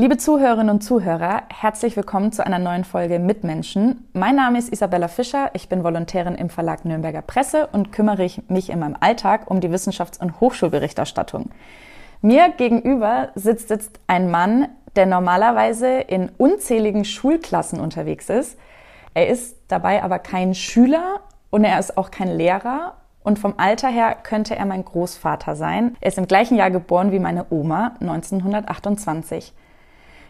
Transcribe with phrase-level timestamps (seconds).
[0.00, 4.08] Liebe Zuhörerinnen und Zuhörer, herzlich willkommen zu einer neuen Folge Mitmenschen.
[4.12, 8.70] Mein Name ist Isabella Fischer, ich bin Volontärin im Verlag Nürnberger Presse und kümmere mich
[8.70, 11.50] in meinem Alltag um die Wissenschafts- und Hochschulberichterstattung.
[12.22, 18.56] Mir gegenüber sitzt jetzt ein Mann, der normalerweise in unzähligen Schulklassen unterwegs ist.
[19.14, 23.88] Er ist dabei aber kein Schüler und er ist auch kein Lehrer und vom Alter
[23.88, 25.96] her könnte er mein Großvater sein.
[26.00, 29.54] Er ist im gleichen Jahr geboren wie meine Oma, 1928.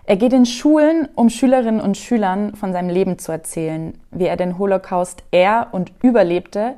[0.08, 4.38] Er geht in Schulen, um Schülerinnen und Schülern von seinem Leben zu erzählen, wie er
[4.38, 6.76] den Holocaust er und überlebte,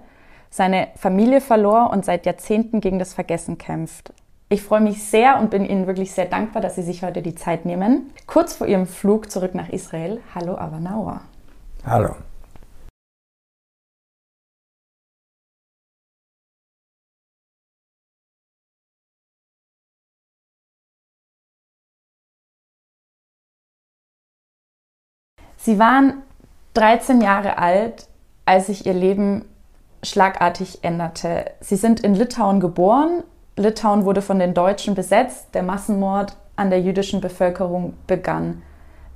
[0.51, 4.13] seine Familie verlor und seit Jahrzehnten gegen das Vergessen kämpft.
[4.49, 7.37] Ich freue mich sehr und bin Ihnen wirklich sehr dankbar, dass Sie sich heute die
[7.37, 8.11] Zeit nehmen.
[8.27, 10.19] Kurz vor Ihrem Flug zurück nach Israel.
[10.35, 11.21] Hallo Avanauer.
[11.87, 12.17] Hallo.
[25.63, 26.23] Sie waren
[26.75, 28.07] 13 Jahre alt,
[28.47, 29.45] als sich ihr Leben
[30.03, 31.51] schlagartig änderte.
[31.61, 33.25] Sie sind in Litauen geboren.
[33.57, 35.49] Litauen wurde von den Deutschen besetzt.
[35.53, 38.63] Der Massenmord an der jüdischen Bevölkerung begann.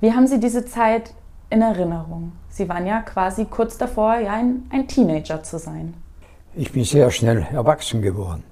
[0.01, 1.15] Wie haben Sie diese Zeit
[1.49, 2.33] in Erinnerung?
[2.49, 5.95] Sie waren ja quasi kurz davor, ja, ein, ein Teenager zu sein.
[6.53, 8.43] Ich bin sehr schnell erwachsen geworden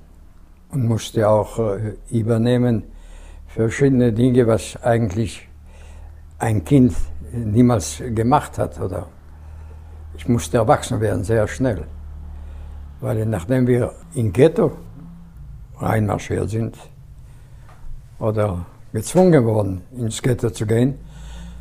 [0.71, 2.83] und musste auch äh, übernehmen
[3.47, 5.47] verschiedene Dinge, was eigentlich
[6.39, 6.95] ein Kind
[7.34, 8.80] niemals gemacht hat.
[8.80, 9.08] Oder
[10.16, 11.86] ich musste erwachsen werden, sehr schnell.
[13.02, 14.72] Weil nachdem wir in Ghetto
[15.78, 16.78] reinmarschiert sind
[18.20, 20.95] oder gezwungen wurden, ins Ghetto zu gehen,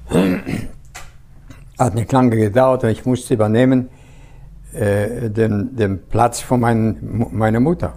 [1.79, 3.89] hat nicht lange gedauert und ich musste übernehmen
[4.73, 7.95] äh, den, den Platz von mein, meiner Mutter.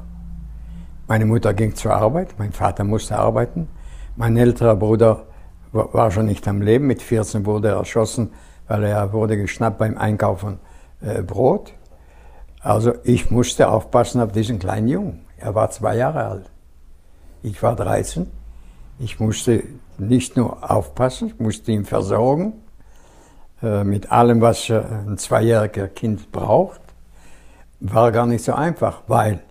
[1.08, 3.68] Meine Mutter ging zur Arbeit, mein Vater musste arbeiten,
[4.16, 5.28] mein älterer Bruder
[5.76, 6.88] war schon nicht am Leben.
[6.88, 8.32] Mit 14 wurde er erschossen,
[8.68, 10.60] weil er wurde geschnappt beim Einkaufen
[11.02, 11.74] äh, Brot.
[12.62, 15.26] Also ich musste aufpassen auf diesen kleinen Jungen.
[15.38, 16.52] Er war zwei Jahre alt.
[17.44, 18.26] Ich war 13.
[18.98, 19.64] Ich musste
[19.98, 22.54] nicht nur aufpassen, ich musste ihn versorgen
[23.62, 26.80] äh, mit allem, was äh, ein zweijähriger Kind braucht.
[27.82, 29.42] War gar nicht so einfach, weil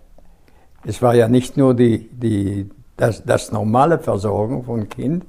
[0.85, 5.25] es war ja nicht nur die, die, das, das normale Versorgung von Kind,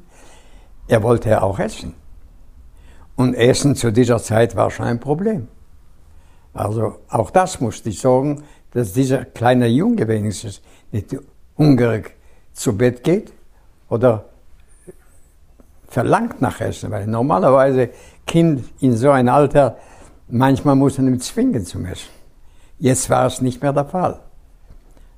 [0.87, 1.93] er wollte ja auch essen.
[3.15, 5.47] Und Essen zu dieser Zeit war schon ein Problem.
[6.53, 11.15] Also auch das musste ich sorgen, dass dieser kleine Junge wenigstens nicht
[11.57, 12.15] hungrig
[12.53, 13.31] zu Bett geht
[13.89, 14.25] oder
[15.87, 17.89] verlangt nach Essen, weil normalerweise
[18.25, 19.77] Kind in so einem Alter,
[20.27, 22.09] manchmal muss man ihn zwingen zum Essen.
[22.79, 24.19] Jetzt war es nicht mehr der Fall.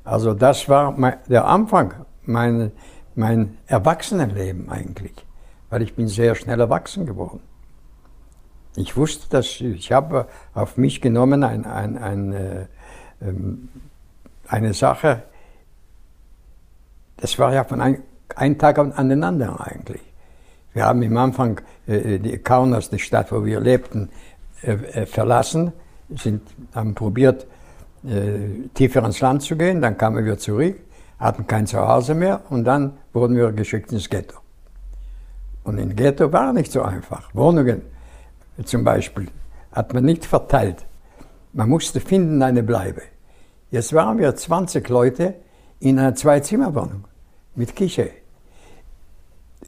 [0.03, 0.95] Also das war
[1.27, 2.71] der Anfang, mein,
[3.15, 5.26] mein Erwachsenenleben eigentlich
[5.69, 7.41] weil ich bin sehr schnell erwachsen geworden.
[8.75, 12.65] Ich wusste, dass ich habe auf mich genommen ein, ein, ein, äh,
[13.21, 13.69] ähm,
[14.47, 15.23] eine Sache,
[17.17, 18.03] das war ja von ein,
[18.35, 20.01] ein Tag an den anderen eigentlich.
[20.73, 24.09] Wir haben am Anfang äh, die Kaunas, die Stadt, wo wir lebten,
[24.61, 25.73] äh, äh, verlassen,
[26.15, 26.41] sind,
[26.75, 27.47] haben probiert,
[28.05, 30.79] äh, tiefer ins Land zu gehen, dann kamen wir zurück,
[31.19, 34.37] hatten kein Zuhause mehr und dann wurden wir geschickt ins Ghetto.
[35.67, 37.29] Und in Ghetto war nicht so einfach.
[37.35, 37.81] Wohnungen
[38.63, 39.27] zum Beispiel
[39.73, 40.85] hat man nicht verteilt.
[41.51, 43.01] Man musste finden eine Bleibe.
[43.69, 45.33] Jetzt waren wir 20 Leute
[45.81, 47.03] in einer Zwei-Zimmer-Wohnung
[47.55, 48.11] mit Küche.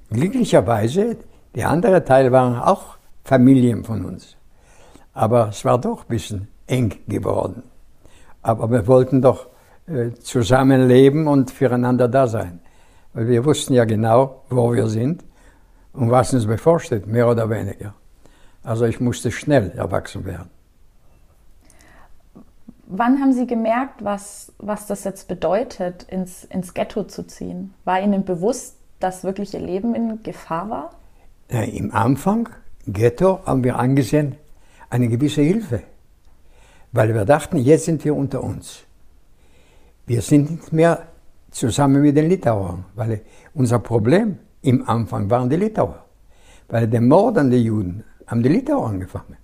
[0.09, 1.17] Glücklicherweise,
[1.53, 2.95] die andere Teil waren auch
[3.25, 4.37] Familien von uns.
[5.13, 7.63] Aber es war doch ein bisschen eng geworden.
[8.41, 9.47] Aber wir wollten doch
[9.85, 12.61] äh, zusammenleben und füreinander da sein.
[13.11, 15.25] Weil wir wussten ja genau, wo wir sind
[15.99, 17.93] und was uns bevorsteht, mehr oder weniger.
[18.63, 20.49] Also ich musste schnell erwachsen werden.
[22.87, 27.73] Wann haben Sie gemerkt, was, was das jetzt bedeutet, ins, ins Ghetto zu ziehen?
[27.83, 30.89] War Ihnen bewusst, dass wirklich Ihr Leben in Gefahr war?
[31.51, 32.47] Ja, Im Anfang,
[32.87, 34.37] Ghetto, haben wir angesehen,
[34.89, 35.83] eine gewisse Hilfe.
[36.93, 38.83] Weil wir dachten, jetzt sind wir unter uns.
[40.07, 41.07] Wir sind nicht mehr
[41.51, 43.21] zusammen mit den Litauern, weil
[43.53, 46.05] unser Problem im Anfang waren die Litauer.
[46.67, 49.37] Weil der Mord an die Juden haben die Litauer angefangen.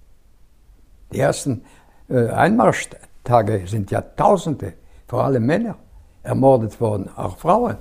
[1.11, 1.63] Die ersten
[2.09, 4.73] äh, Einmarschtage sind ja Tausende,
[5.07, 5.77] vor allem Männer,
[6.23, 7.77] ermordet worden, auch Frauen.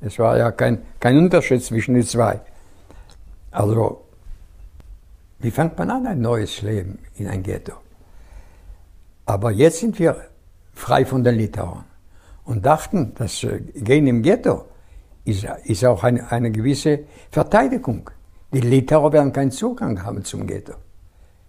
[0.00, 2.40] Es war ja kein, kein Unterschied zwischen den zwei.
[3.50, 4.04] Also,
[5.40, 7.74] wie fängt man an, ein neues Leben in ein Ghetto?
[9.26, 10.16] Aber jetzt sind wir
[10.72, 11.84] frei von den Litauern
[12.44, 14.64] und dachten, das äh, Gehen im Ghetto
[15.24, 17.00] ist, ist auch eine, eine gewisse
[17.30, 18.10] Verteidigung.
[18.52, 20.74] Die Litauer werden keinen Zugang haben zum Ghetto.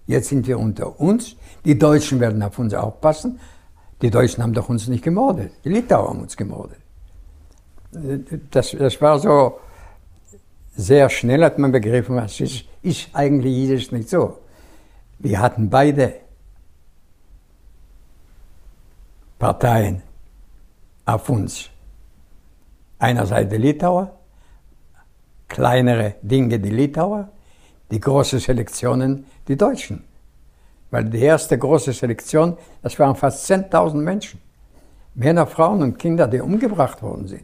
[0.06, 1.36] Jetzt sind wir unter uns.
[1.64, 3.40] Die Deutschen werden auf uns aufpassen.
[4.02, 5.52] Die Deutschen haben doch uns nicht gemordet.
[5.64, 6.80] Die Litauer haben uns gemordet.
[8.52, 9.60] Das, das war so,
[10.76, 14.38] sehr schnell hat man begriffen, was ist, ist eigentlich jedes nicht so.
[15.20, 16.14] Wir hatten beide
[19.38, 20.02] Parteien
[21.06, 21.70] auf uns.
[23.00, 24.12] Einerseits die Litauer,
[25.48, 27.30] kleinere Dinge die Litauer,
[27.90, 30.04] die großen Selektionen die Deutschen.
[30.92, 34.42] Weil die erste große Selektion, das waren fast 10.000 Menschen.
[35.16, 37.44] Männer, Frauen und Kinder, die umgebracht worden sind.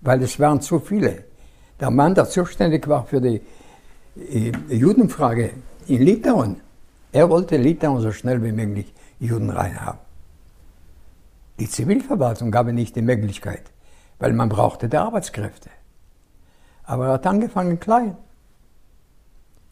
[0.00, 1.24] Weil es waren zu viele.
[1.80, 3.40] Der Mann, der zuständig war für die
[4.16, 5.50] äh, Judenfrage
[5.86, 6.60] in Litauen,
[7.10, 10.00] er wollte Litauen so schnell wie möglich Juden reinhaben.
[11.58, 13.71] Die Zivilverwaltung gab nicht die Möglichkeit,
[14.22, 15.68] weil man brauchte die Arbeitskräfte.
[16.84, 18.16] Aber er hat angefangen klein.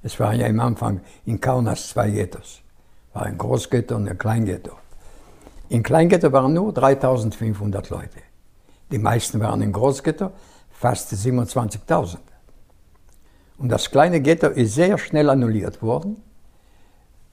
[0.03, 2.61] Es waren ja im Anfang in Kaunas zwei Ghettos.
[3.13, 4.73] War ein Großghetto und ein Kleinghetto.
[5.69, 8.19] In Kleinghetto waren nur 3500 Leute.
[8.91, 10.33] Die meisten waren im Großghetto,
[10.73, 12.17] fast 27.000.
[13.57, 16.21] Und das kleine Ghetto ist sehr schnell annulliert worden,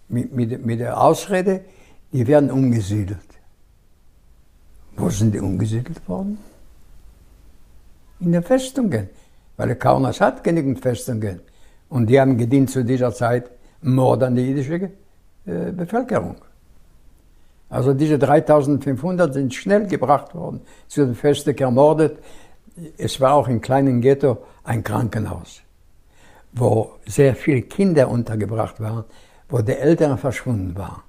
[0.08, 1.66] mit, mit, mit der Ausrede,
[2.12, 3.40] die werden umgesiedelt.
[4.96, 6.38] Wo sind die umgesiedelt worden?
[8.20, 9.10] In den Festungen,
[9.58, 11.42] weil Kaunas hat genügend Festungen.
[11.90, 13.50] Und die haben gedient zu dieser Zeit
[13.82, 14.92] Mord an die jüdische
[15.46, 16.36] äh, Bevölkerung.
[17.70, 22.20] Also diese 3500 sind schnell gebracht worden, zu den Festen ermordet.
[22.98, 25.62] Es war auch im kleinen Ghetto ein Krankenhaus,
[26.54, 29.04] wo sehr viele Kinder untergebracht waren,
[29.50, 31.02] wo die Eltern verschwunden waren.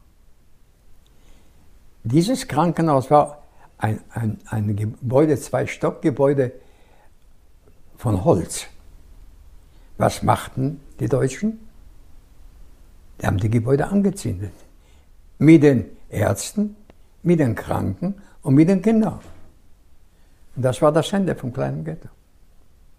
[2.02, 3.42] Dieses Krankenhaus war
[3.76, 6.52] ein, ein, ein Gebäude, zwei Stockgebäude
[7.98, 8.66] von Holz.
[9.98, 11.58] Was machten die Deutschen?
[13.20, 14.52] Die haben die Gebäude angezündet.
[15.38, 16.76] Mit den Ärzten,
[17.22, 19.18] mit den Kranken und mit den Kindern.
[20.54, 22.08] Und das war das Ende vom kleinen Ghetto.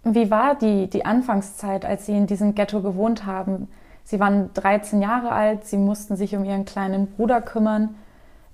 [0.03, 3.69] Wie war die, die Anfangszeit, als Sie in diesem Ghetto gewohnt haben?
[4.03, 7.95] Sie waren 13 Jahre alt, Sie mussten sich um Ihren kleinen Bruder kümmern.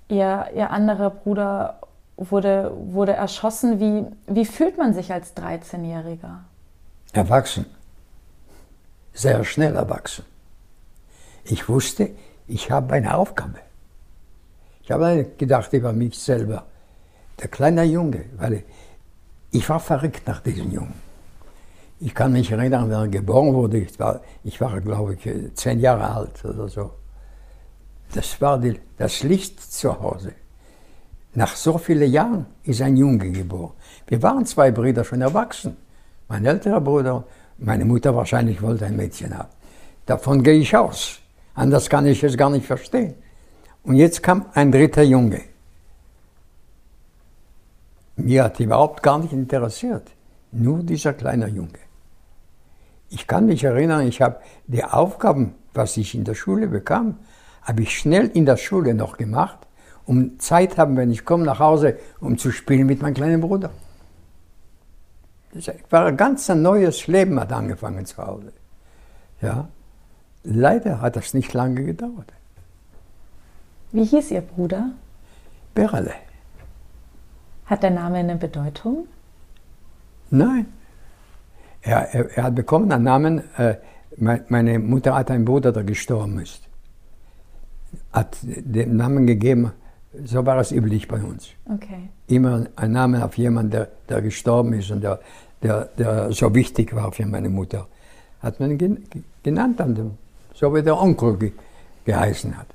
[0.08, 1.80] Ihr, Ihr anderer Bruder
[2.16, 3.80] wurde, wurde erschossen.
[3.80, 6.38] Wie, wie fühlt man sich als 13-Jähriger?
[7.12, 7.66] Erwachsen
[9.16, 10.24] sehr schnell erwachsen.
[11.44, 12.10] Ich wusste,
[12.46, 13.58] ich habe eine Aufgabe.
[14.82, 16.64] Ich habe gedacht über mich selber.
[17.40, 18.62] Der kleine Junge, weil
[19.50, 21.00] ich war verrückt nach diesem Jungen.
[21.98, 25.80] Ich kann mich erinnern, wenn er geboren wurde, ich war, ich war glaube ich, zehn
[25.80, 26.90] Jahre alt oder so.
[28.12, 30.32] Das war die, das Licht zu Hause.
[31.36, 33.74] Nach so vielen Jahren ist ein Junge geboren.
[34.06, 35.76] Wir waren zwei Brüder schon erwachsen.
[36.28, 37.24] Mein älterer Bruder
[37.58, 39.50] meine Mutter wahrscheinlich wollte ein Mädchen haben.
[40.06, 41.18] Davon gehe ich aus.
[41.54, 43.14] Anders kann ich es gar nicht verstehen.
[43.82, 45.42] Und jetzt kam ein dritter Junge.
[48.16, 50.10] Mir hat überhaupt gar nicht interessiert.
[50.52, 51.80] Nur dieser kleine Junge.
[53.10, 57.18] Ich kann mich erinnern, ich habe die Aufgaben, was ich in der Schule bekam,
[57.60, 59.65] habe ich schnell in der Schule noch gemacht,
[60.06, 63.70] um Zeit haben, wenn ich komme nach Hause, um zu spielen mit meinem kleinen Bruder.
[65.52, 68.52] Das war ein ganz neues Leben hat angefangen zu Hause.
[69.40, 69.68] Ja.
[70.44, 72.32] Leider hat das nicht lange gedauert.
[73.90, 74.90] Wie hieß Ihr Bruder?
[75.74, 76.12] Berale.
[77.64, 79.08] Hat der Name eine Bedeutung?
[80.30, 80.66] Nein.
[81.82, 83.76] Er, er, er hat bekommen einen Namen, äh,
[84.16, 86.62] meine Mutter hat einen Bruder, der gestorben ist.
[88.12, 89.72] Hat den Namen gegeben,
[90.24, 91.48] so war es üblich bei uns.
[91.72, 92.08] Okay.
[92.28, 95.20] Immer ein Name auf jemanden, der, der gestorben ist und der,
[95.62, 97.86] der, der so wichtig war für meine Mutter.
[98.40, 98.78] Hat man
[99.42, 99.80] genannt,
[100.54, 101.52] so wie der Onkel ge,
[102.04, 102.66] geheißen hat.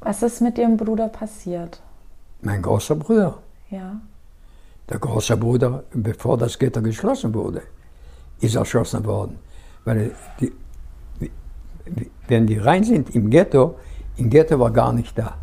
[0.00, 1.80] Was ist mit Ihrem Bruder passiert?
[2.42, 3.38] Mein großer Bruder.
[3.70, 4.00] Ja.
[4.88, 7.62] Der große Bruder, bevor das Gitter geschlossen wurde,
[8.40, 9.38] ist erschossen worden.
[9.84, 10.52] Weil die,
[12.28, 13.76] wenn die rein sind im Ghetto,
[14.18, 15.34] im Ghetto war gar nicht da.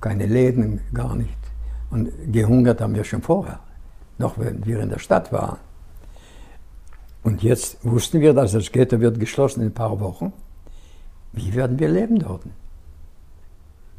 [0.00, 1.38] Keine Läden, gar nicht.
[1.90, 3.60] Und gehungert haben wir schon vorher,
[4.18, 5.58] noch wenn wir in der Stadt waren.
[7.22, 10.32] Und jetzt wussten wir, dass das Ghetto wird geschlossen in ein paar Wochen.
[11.32, 12.42] Wie werden wir leben dort?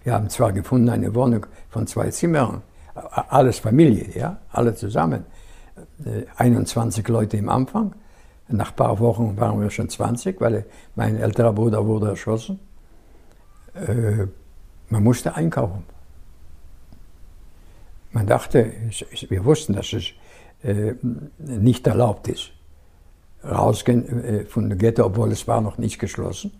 [0.03, 2.61] Wir haben zwar gefunden eine Wohnung von zwei Zimmern,
[2.93, 5.25] alles Familie, ja, alle zusammen.
[6.37, 7.93] 21 äh, Leute im Anfang.
[8.47, 12.59] Nach ein paar Wochen waren wir schon 20, weil mein älterer Bruder wurde erschossen.
[13.87, 14.27] Äh,
[14.89, 15.83] man musste einkaufen.
[18.11, 18.73] Man dachte,
[19.29, 20.13] wir wussten, dass es
[20.63, 20.93] äh,
[21.37, 22.51] nicht erlaubt ist,
[23.43, 26.51] rausgehen von der Ghetto, obwohl es war noch nicht geschlossen.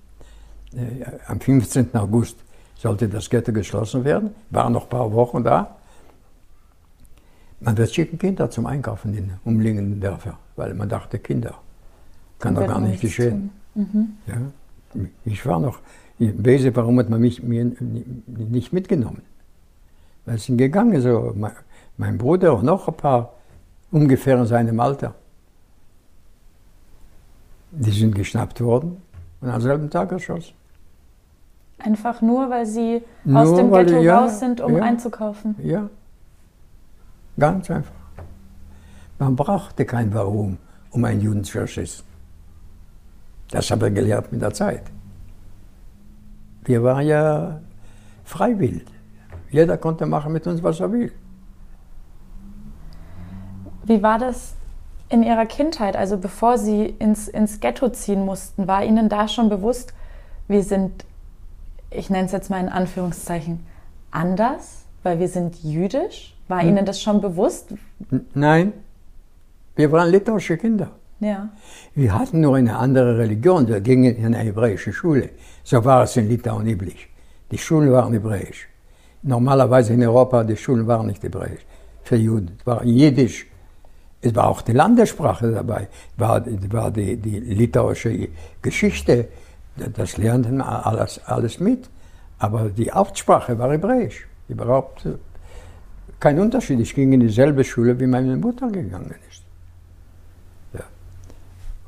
[1.26, 1.96] Am 15.
[1.96, 2.38] August
[2.76, 5.76] sollte das Ghetto geschlossen werden, waren noch ein paar Wochen da.
[7.60, 11.56] Man wird schicken Kinder zum Einkaufen in umliegenden Dörfer, weil man dachte, Kinder,
[12.40, 13.52] kann doch gar nicht geschehen.
[13.76, 14.18] Mhm.
[14.28, 15.02] Ja?
[15.26, 15.80] Ich war noch,
[16.20, 17.72] Bese, warum hat man mich mir
[18.28, 19.22] nicht mitgenommen?
[20.26, 21.34] Weil sind gegangen, so
[21.98, 23.34] mein Bruder und noch ein paar
[23.92, 25.16] ungefähr in seinem Alter.
[27.72, 28.98] Die sind geschnappt worden
[29.40, 30.54] und am selben Tag erschossen.
[31.78, 35.56] Einfach nur, weil sie nur aus dem Ghetto ja, raus sind, um ja, einzukaufen.
[35.64, 35.90] Ja,
[37.38, 37.94] ganz einfach.
[39.18, 40.58] Man brauchte kein Warum,
[40.92, 42.04] um einen Juden zu erschießen.
[43.52, 44.84] Das habe ich gelernt mit der Zeit.
[46.64, 47.62] Wir waren ja
[48.24, 48.86] freiwillig.
[49.50, 51.12] Jeder konnte machen mit uns, was er will.
[53.84, 54.56] Wie war das
[55.10, 58.68] in Ihrer Kindheit, also bevor Sie ins, ins Ghetto ziehen mussten?
[58.68, 59.94] War Ihnen da schon bewusst,
[60.48, 61.06] wir sind
[61.92, 63.60] ich nenne es jetzt mal in Anführungszeichen,
[64.12, 66.36] anders, weil wir sind jüdisch?
[66.48, 66.70] War hm.
[66.70, 67.74] Ihnen das schon bewusst?
[68.34, 68.74] Nein,
[69.76, 70.92] wir waren litauische Kinder.
[71.20, 71.50] Ja.
[71.96, 75.30] Wir hatten nur eine andere Religion, wir gingen in eine hebräische Schule.
[75.70, 77.08] So war es in Litauen üblich.
[77.52, 78.68] Die Schulen waren hebräisch.
[79.22, 81.64] Normalerweise in Europa, die Schulen waren nicht hebräisch.
[82.02, 82.58] Für Juden.
[82.60, 83.46] Es war Jiddisch.
[84.20, 85.88] Es war auch die Landessprache dabei.
[86.18, 88.30] War, war die, die litauische
[88.64, 89.28] Geschichte
[89.96, 91.88] das lernten alles, alles mit.
[92.40, 94.28] Aber die Hauptsprache war Hebräisch.
[94.48, 95.18] Überhaupt äh,
[96.20, 96.80] kein Unterschied.
[96.80, 99.44] Ich ging in dieselbe Schule, wie meine Mutter gegangen ist.
[100.74, 100.86] Ja.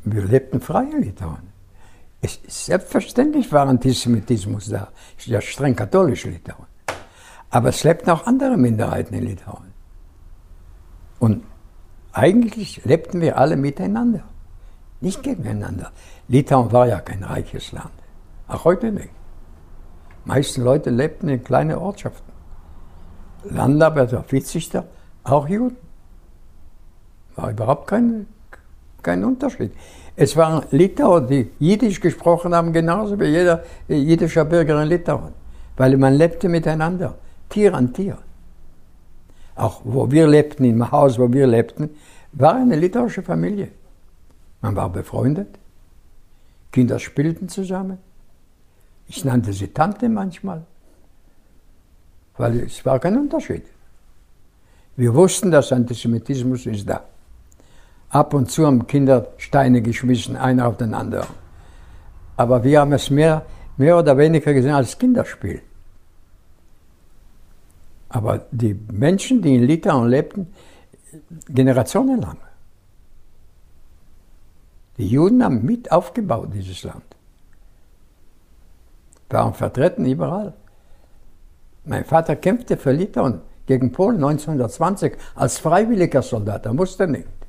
[0.03, 1.50] Wir lebten frei in Litauen.
[2.21, 4.89] Es, selbstverständlich war Antisemitismus da.
[5.23, 6.67] Bin ja streng katholisch Litauen.
[7.49, 9.73] Aber es lebten auch andere Minderheiten in Litauen.
[11.19, 11.43] Und
[12.13, 14.23] eigentlich lebten wir alle miteinander,
[14.99, 15.91] nicht gegeneinander.
[16.27, 17.91] Litauen war ja kein reiches Land.
[18.47, 19.09] Auch heute nicht.
[20.25, 22.31] Die meisten Leute lebten in kleinen Ortschaften.
[23.43, 24.85] Landarbeiter, Viehzüchter,
[25.23, 25.77] auch Juden.
[27.35, 28.27] War überhaupt kein,
[29.01, 29.73] kein Unterschied.
[30.15, 35.33] Es waren Litauer, die Jiddisch gesprochen haben, genauso wie jeder jiddische Bürger in Litauen.
[35.77, 37.15] Weil man lebte miteinander,
[37.49, 38.17] Tier an Tier.
[39.55, 41.89] Auch wo wir lebten, im Haus, wo wir lebten,
[42.33, 43.69] war eine litauische Familie.
[44.61, 45.57] Man war befreundet.
[46.71, 47.97] Kinder spielten zusammen.
[49.07, 50.63] Ich nannte sie Tante manchmal,
[52.37, 53.65] weil es war kein Unterschied.
[54.95, 57.03] Wir wussten, dass Antisemitismus ist da.
[58.11, 61.27] Ab und zu haben Kinder Steine geschmissen, einer auf den anderen.
[62.35, 63.45] Aber wir haben es mehr,
[63.77, 65.61] mehr oder weniger gesehen als Kinderspiel.
[68.09, 70.53] Aber die Menschen, die in Litauen lebten,
[71.47, 72.37] generationenlang,
[74.97, 77.05] die Juden haben mit aufgebaut, dieses Land.
[79.29, 80.53] Waren vertreten überall.
[81.85, 86.65] Mein Vater kämpfte für Litauen gegen Polen 1920 als freiwilliger Soldat.
[86.65, 87.40] Er musste nicht.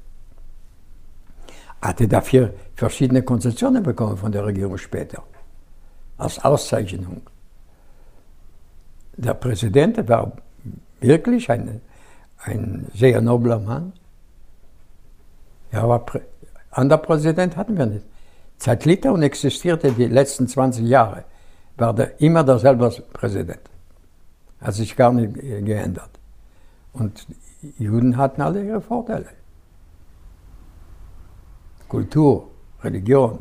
[1.83, 5.23] Hatte dafür verschiedene Konzessionen bekommen von der Regierung später.
[6.17, 7.23] Als Auszeichnung.
[9.17, 10.33] Der Präsident war
[11.01, 11.81] wirklich ein,
[12.39, 13.93] ein sehr nobler Mann.
[15.71, 16.21] Er war Prä
[16.71, 18.07] anderer Präsident hatten wir nicht.
[18.57, 21.25] Seit Litauen existierte die letzten 20 Jahre,
[21.77, 23.61] war der immer derselbe Präsident.
[24.61, 26.11] Hat sich gar nicht geändert.
[26.95, 27.27] Und
[27.79, 29.27] Juden hatten alle ihre Vorteile.
[31.93, 32.49] Kultur,
[32.83, 33.39] Religion.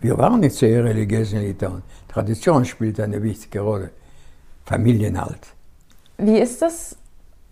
[0.00, 1.82] Wir waren nicht sehr religiös in Litauen.
[2.08, 3.90] Tradition spielt eine wichtige Rolle.
[4.64, 5.44] Familienhalt.
[6.18, 6.96] Wie ist das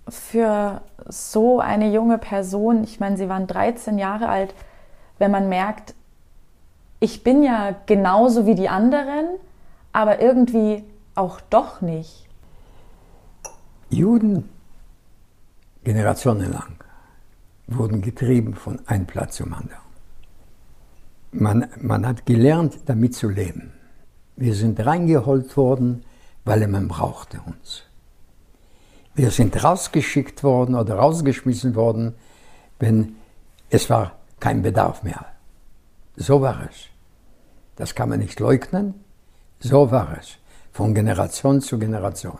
[0.08, 2.82] für so eine junge Person?
[2.82, 4.54] Ich meine, Sie waren 13 Jahre alt
[5.20, 5.94] wenn man merkt,
[6.98, 9.26] ich bin ja genauso wie die anderen,
[9.92, 10.82] aber irgendwie
[11.14, 12.26] auch doch nicht.
[13.90, 14.48] Juden
[15.84, 16.76] generationenlang
[17.66, 19.89] wurden getrieben von einem Platz zum anderen.
[21.32, 23.72] Man, man hat gelernt, damit zu leben.
[24.36, 26.04] Wir sind reingeholt worden,
[26.44, 27.84] weil man brauchte uns.
[29.14, 32.14] Wir sind rausgeschickt worden oder rausgeschmissen worden,
[32.78, 33.16] wenn
[33.68, 35.26] es war kein Bedarf mehr.
[36.16, 36.86] So war es.
[37.76, 38.94] Das kann man nicht leugnen.
[39.60, 40.40] So war es.
[40.72, 42.38] von Generation zu Generation.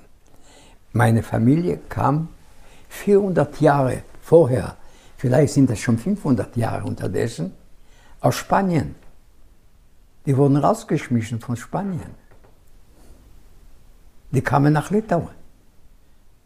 [0.93, 2.29] Meine Familie kam
[2.89, 4.77] 400 Jahre vorher,
[5.17, 7.53] vielleicht sind das schon 500 Jahre unterdessen,
[8.21, 8.95] aus Spanien.
[10.27, 12.15] Die wurden rausgeschmissen von Spanien.
[14.31, 15.35] Die kamen nach Litauen,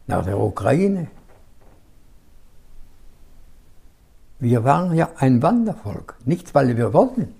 [0.07, 1.07] nach der Ukraine.
[4.39, 7.35] Wir waren ja ein Wandervolk, nicht weil wir wollten.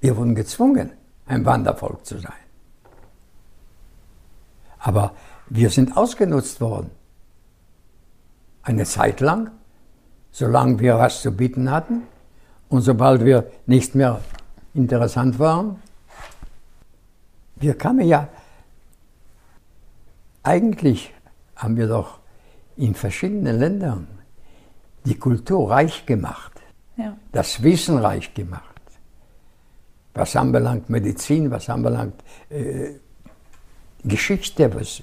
[0.00, 0.90] Wir wurden gezwungen,
[1.26, 2.32] ein Wandervolk zu sein.
[4.78, 5.14] Aber
[5.48, 6.90] wir sind ausgenutzt worden.
[8.62, 9.50] Eine Zeit lang,
[10.30, 12.02] solange wir was zu bieten hatten
[12.72, 14.20] und sobald wir nicht mehr
[14.72, 15.76] interessant waren.
[17.56, 18.28] Wir kamen ja,
[20.42, 21.12] eigentlich
[21.54, 22.18] haben wir doch
[22.78, 24.08] in verschiedenen Ländern
[25.04, 26.52] die Kultur reich gemacht,
[26.96, 27.14] ja.
[27.30, 28.80] das Wissen reich gemacht.
[30.14, 32.94] Was anbelangt Medizin, was anbelangt äh,
[34.02, 34.74] Geschichte.
[34.74, 35.02] Was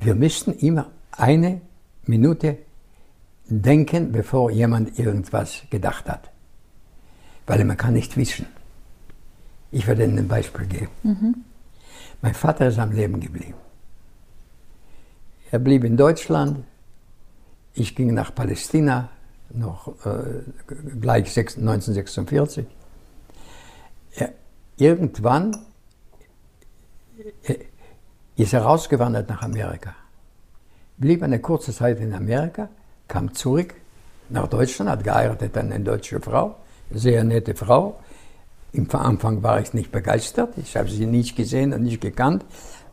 [0.00, 1.60] wir müssten immer eine
[2.06, 2.58] Minute
[3.48, 6.30] denken, bevor jemand irgendwas gedacht hat.
[7.46, 8.46] Weil man kann nicht wissen.
[9.70, 10.90] Ich werde Ihnen ein Beispiel geben.
[11.02, 11.34] Mhm.
[12.22, 13.54] Mein Vater ist am Leben geblieben.
[15.50, 16.64] Er blieb in Deutschland.
[17.74, 19.10] Ich ging nach Palästina,
[19.50, 20.42] noch äh,
[21.00, 22.66] gleich 1946.
[24.16, 24.32] Er,
[24.76, 25.56] irgendwann
[28.36, 29.94] ist er rausgewandert nach Amerika.
[30.96, 32.68] Blieb eine kurze Zeit in Amerika,
[33.08, 33.74] kam zurück
[34.28, 36.56] nach Deutschland, hat geheiratet eine deutsche Frau,
[36.90, 38.00] sehr nette Frau.
[38.72, 42.44] Im Anfang war ich nicht begeistert, ich habe sie nicht gesehen und nicht gekannt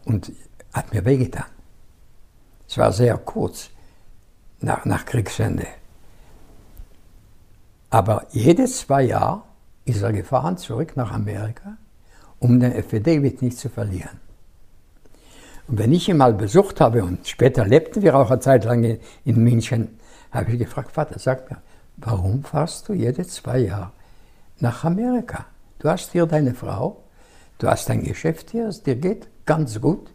[0.05, 0.31] und
[0.73, 1.45] hat mir wehgetan.
[2.67, 3.69] Es war sehr kurz
[4.59, 5.67] nach, nach Kriegsende.
[7.89, 9.43] Aber jedes zwei Jahre
[9.85, 11.77] ist er gefahren zurück nach Amerika,
[12.39, 14.19] um den FED nicht zu verlieren.
[15.67, 18.97] Und wenn ich ihn mal besucht habe, und später lebten wir auch eine Zeit lang
[19.25, 19.99] in München,
[20.33, 21.61] habe ich gefragt, Vater, sag mir,
[21.97, 23.91] warum fährst du jede zwei Jahre
[24.59, 25.45] nach Amerika?
[25.79, 27.03] Du hast hier deine Frau,
[27.57, 30.09] du hast dein Geschäft hier, es dir geht ganz gut.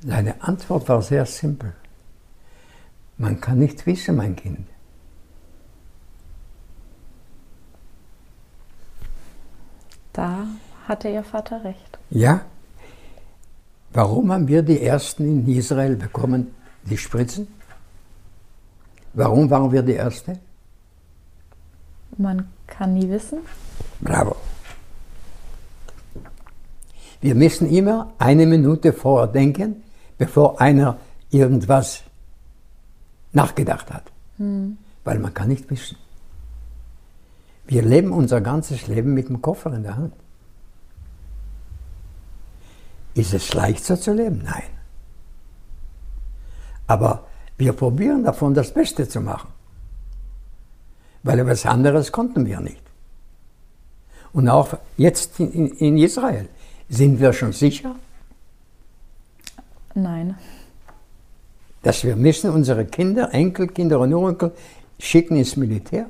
[0.00, 1.72] Seine Antwort war sehr simpel.
[3.16, 4.66] Man kann nicht wissen, mein Kind.
[10.12, 10.46] Da
[10.86, 11.98] hatte Ihr Vater recht.
[12.10, 12.42] Ja,
[13.94, 17.46] Warum haben wir die ersten in Israel bekommen, die Spritzen?
[19.14, 20.38] Warum waren wir die Ersten?
[22.16, 23.38] Man kann nie wissen.
[24.00, 24.36] Bravo.
[27.20, 29.82] Wir müssen immer eine Minute vorher denken,
[30.18, 30.98] bevor einer
[31.30, 32.02] irgendwas
[33.32, 34.04] nachgedacht hat.
[34.36, 34.76] Hm.
[35.04, 35.96] Weil man kann nicht wissen.
[37.66, 40.12] Wir leben unser ganzes Leben mit dem Koffer in der Hand.
[43.14, 44.42] Ist es leichter zu leben?
[44.44, 44.64] Nein.
[46.86, 49.48] Aber wir probieren davon das Beste zu machen.
[51.22, 52.82] Weil etwas anderes konnten wir nicht.
[54.32, 56.48] Und auch jetzt in, in Israel,
[56.88, 57.94] sind wir schon sicher?
[59.94, 60.36] Nein.
[61.82, 64.52] Dass wir müssen unsere Kinder, Enkelkinder und Urenkel
[64.98, 66.08] schicken ins Militär?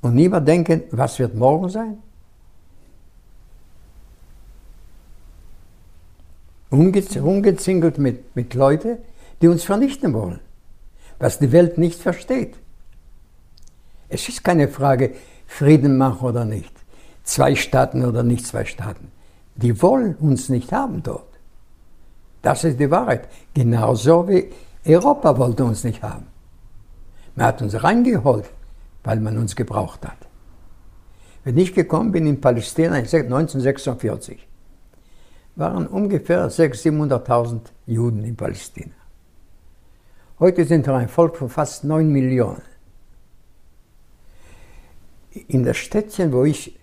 [0.00, 1.98] Und niemand denken, was wird morgen sein?
[6.72, 8.98] Umgezingelt mit, mit Leuten,
[9.40, 10.40] die uns vernichten wollen,
[11.18, 12.54] was die Welt nicht versteht.
[14.08, 15.14] Es ist keine Frage,
[15.46, 16.72] Frieden machen oder nicht,
[17.24, 19.10] zwei Staaten oder nicht zwei Staaten.
[19.54, 21.28] Die wollen uns nicht haben dort.
[22.40, 23.28] Das ist die Wahrheit.
[23.54, 24.50] Genauso wie
[24.84, 26.26] Europa wollte uns nicht haben.
[27.36, 28.50] Man hat uns reingeholt,
[29.04, 30.16] weil man uns gebraucht hat.
[31.44, 34.46] Wenn ich gekommen bin in Palästina 1946,
[35.56, 38.92] waren ungefähr 600.000, 700.000 Juden in Palästina.
[40.38, 42.62] Heute sind wir ein Volk von fast 9 Millionen.
[45.48, 46.78] In das Städtchen, wo ich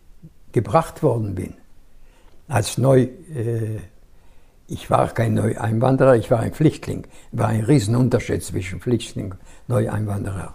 [0.51, 1.55] gebracht worden bin,
[2.47, 3.01] als neu,
[3.35, 3.79] äh,
[4.67, 10.53] ich war kein Neueinwanderer, ich war ein Flüchtling, war ein Riesenunterschied zwischen Flüchtling und Neueinwanderer,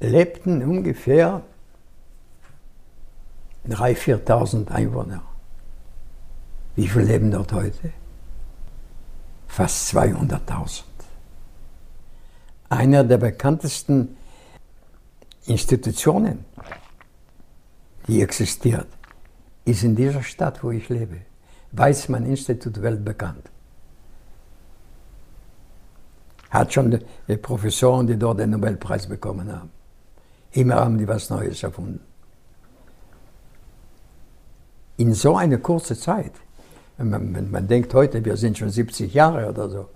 [0.00, 1.42] lebten ungefähr
[3.68, 5.27] 3.000, 4.000 Einwohner.
[6.78, 7.92] Wie viele leben dort heute?
[9.48, 10.84] Fast 200.000.
[12.68, 14.16] Einer der bekanntesten
[15.46, 16.44] Institutionen,
[18.06, 18.86] die existiert,
[19.64, 21.22] ist in dieser Stadt, wo ich lebe.
[21.72, 23.50] Weizmann-Institut weltbekannt.
[26.50, 29.70] Hat schon die Professoren, die dort den Nobelpreis bekommen haben.
[30.52, 32.08] Immer haben die was Neues erfunden.
[34.98, 36.32] in so eine kurze Zeit.
[36.98, 39.88] Man, man, man, denkt heute, wir sind schon 70 Jahre oder so.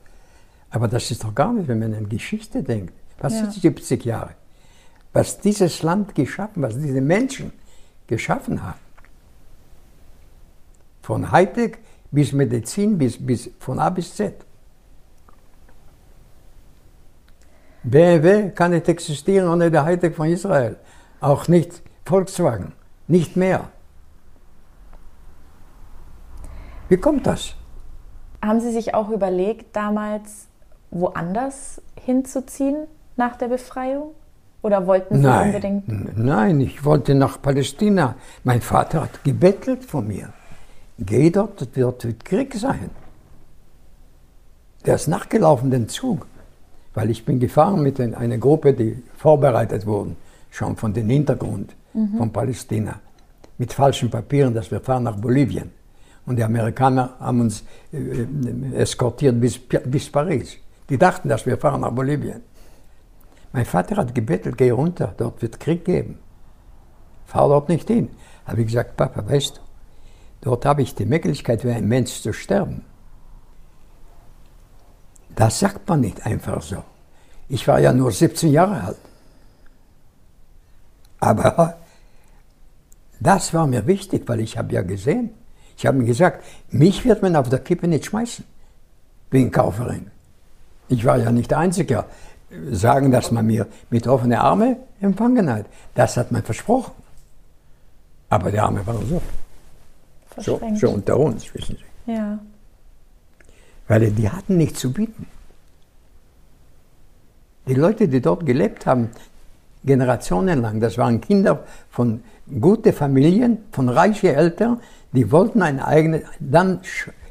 [0.70, 2.94] Aber das ist doch gar nicht, wenn man an Geschichte denkt.
[3.18, 3.40] Was ja.
[3.40, 4.30] sind 70 Jahre?
[5.12, 7.52] Was dieses Land geschaffen, was diese Menschen
[8.06, 8.78] geschaffen haben.
[11.02, 11.78] Von Hightech
[12.10, 14.34] bis Medizin, bis, bis von A bis Z.
[17.82, 20.76] BMW kann nicht existieren ohne der Hightech von Israel.
[21.20, 22.72] Auch nicht Volkswagen.
[23.08, 23.70] Nicht mehr.
[26.92, 27.54] Wie kommt das?
[28.42, 30.46] Haben Sie sich auch überlegt, damals
[30.90, 34.10] woanders hinzuziehen nach der Befreiung?
[34.60, 36.18] Oder wollten Sie nein, unbedingt?
[36.18, 38.16] Nein, ich wollte nach Palästina.
[38.44, 40.34] Mein Vater hat gebettelt von mir.
[40.98, 42.90] Geh dort, dort wird Krieg sein.
[44.84, 46.26] Der ist nachgelaufen, den Zug.
[46.92, 50.16] Weil ich bin gefahren mit einer Gruppe, die vorbereitet wurden,
[50.50, 52.18] schon von dem Hintergrund mhm.
[52.18, 53.00] von Palästina.
[53.56, 55.70] Mit falschen Papieren, dass wir fahren nach Bolivien.
[56.26, 60.56] Und die Amerikaner haben uns äh, äh, eskortiert bis, bis Paris.
[60.88, 62.42] Die dachten, dass wir fahren nach Bolivien.
[63.52, 66.18] Mein Vater hat gebettelt, geh runter, dort wird Krieg geben.
[67.26, 68.08] Fahr dort nicht hin.
[68.46, 69.60] Habe ich gesagt, Papa, weißt du,
[70.42, 72.84] dort habe ich die Möglichkeit, wie ein Mensch zu sterben.
[75.34, 76.82] Das sagt man nicht einfach so.
[77.48, 78.98] Ich war ja nur 17 Jahre alt.
[81.20, 81.78] Aber
[83.20, 85.30] das war mir wichtig, weil ich habe ja gesehen,
[85.76, 88.44] ich habe mir gesagt, mich wird man auf der Kippe nicht schmeißen,
[89.30, 90.10] wegen Kaufering.
[90.88, 92.04] Ich war ja nicht der Einzige.
[92.70, 96.92] Sagen, dass man mir mit offenen Armen empfangen hat, das hat man versprochen.
[98.28, 99.22] Aber die Arme waren so.
[100.36, 102.12] So, so unter uns, wissen Sie.
[102.12, 102.38] Ja.
[103.88, 105.26] Weil die hatten nichts zu bieten.
[107.66, 109.10] Die Leute, die dort gelebt haben,
[109.84, 112.22] generationenlang, das waren Kinder von
[112.60, 114.80] guten Familien, von reichen Eltern,
[115.12, 116.80] die wollten ein eigenes, dann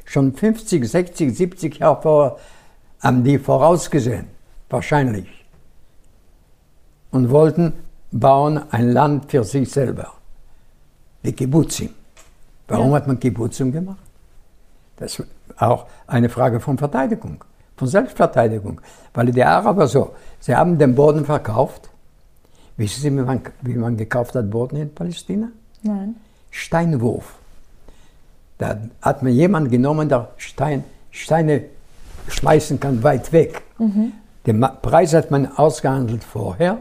[0.04, 2.36] schon 50, 60, 70 Jahre vorher
[3.00, 4.26] haben die vorausgesehen,
[4.70, 5.26] wahrscheinlich,
[7.10, 7.72] und wollten
[8.12, 10.12] bauen ein Land für sich selber.
[11.24, 11.90] Die Kibbutzim.
[12.68, 12.96] Warum ja.
[12.96, 13.98] hat man Kibbutzim gemacht?
[14.96, 17.44] Das ist auch eine Frage von Verteidigung,
[17.76, 18.80] von Selbstverteidigung.
[19.14, 21.90] Weil die Araber so, sie haben den Boden verkauft.
[22.76, 25.48] Wissen Sie, wie man, wie man gekauft hat Boden in Palästina?
[25.82, 26.16] Nein.
[26.50, 27.41] Steinwurf.
[28.62, 31.64] Da hat man jemanden genommen, der Stein, Steine
[32.28, 33.62] schmeißen kann, weit weg.
[33.78, 34.12] Mhm.
[34.46, 36.78] Den Preis hat man ausgehandelt vorher.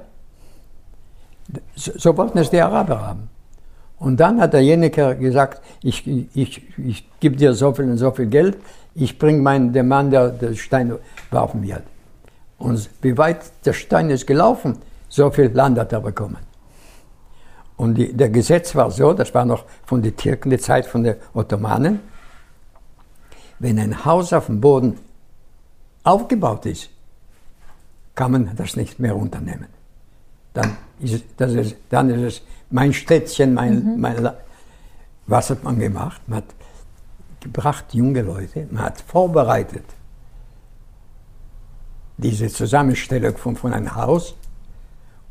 [1.75, 3.29] So, so, wollten es die Araber haben.
[3.97, 8.27] Und dann hat derjenige gesagt, ich, ich, ich gebe dir so viel und so viel
[8.27, 8.57] Geld,
[8.93, 10.93] ich bringe den Mann, der den Stein
[11.31, 11.81] werfen wird.
[12.59, 14.77] Und wie weit der Stein ist gelaufen,
[15.09, 16.37] so viel Land hat er bekommen.
[17.77, 21.03] Und die, der Gesetz war so, das war noch von den Türken, die Zeit von
[21.03, 21.99] den Ottomanen,
[23.59, 24.97] wenn ein Haus auf dem Boden
[26.03, 26.89] aufgebaut ist,
[28.15, 29.67] kann man das nicht mehr unternehmen.
[30.53, 34.01] Dann ist, das ist, dann ist es mein Städtchen, mein, mhm.
[34.01, 34.29] mein
[35.27, 36.21] Was hat man gemacht?
[36.27, 36.45] Man hat
[37.39, 39.85] gebracht junge Leute, man hat vorbereitet
[42.17, 44.35] diese Zusammenstellung von, von einem Haus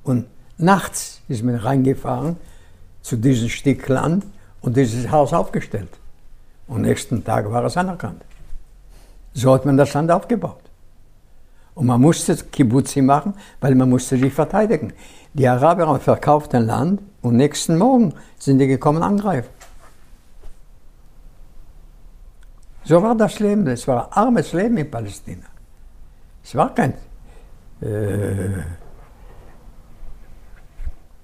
[0.02, 0.26] und
[0.58, 2.36] Nachts ist man reingefahren
[3.02, 4.26] zu diesem Stück Land
[4.60, 5.88] und dieses Haus aufgestellt.
[6.66, 8.22] Und nächsten Tag war es anerkannt.
[9.32, 10.60] So hat man das Land aufgebaut.
[11.74, 14.92] Und man musste Kibbuzi machen, weil man musste sich verteidigen.
[15.32, 19.50] Die Araber haben verkauft ein Land und nächsten Morgen sind die gekommen angreifen.
[22.84, 23.66] So war das Leben.
[23.68, 25.46] Es war ein armes Leben in Palästina.
[26.42, 26.94] Es war kein
[27.80, 28.62] äh,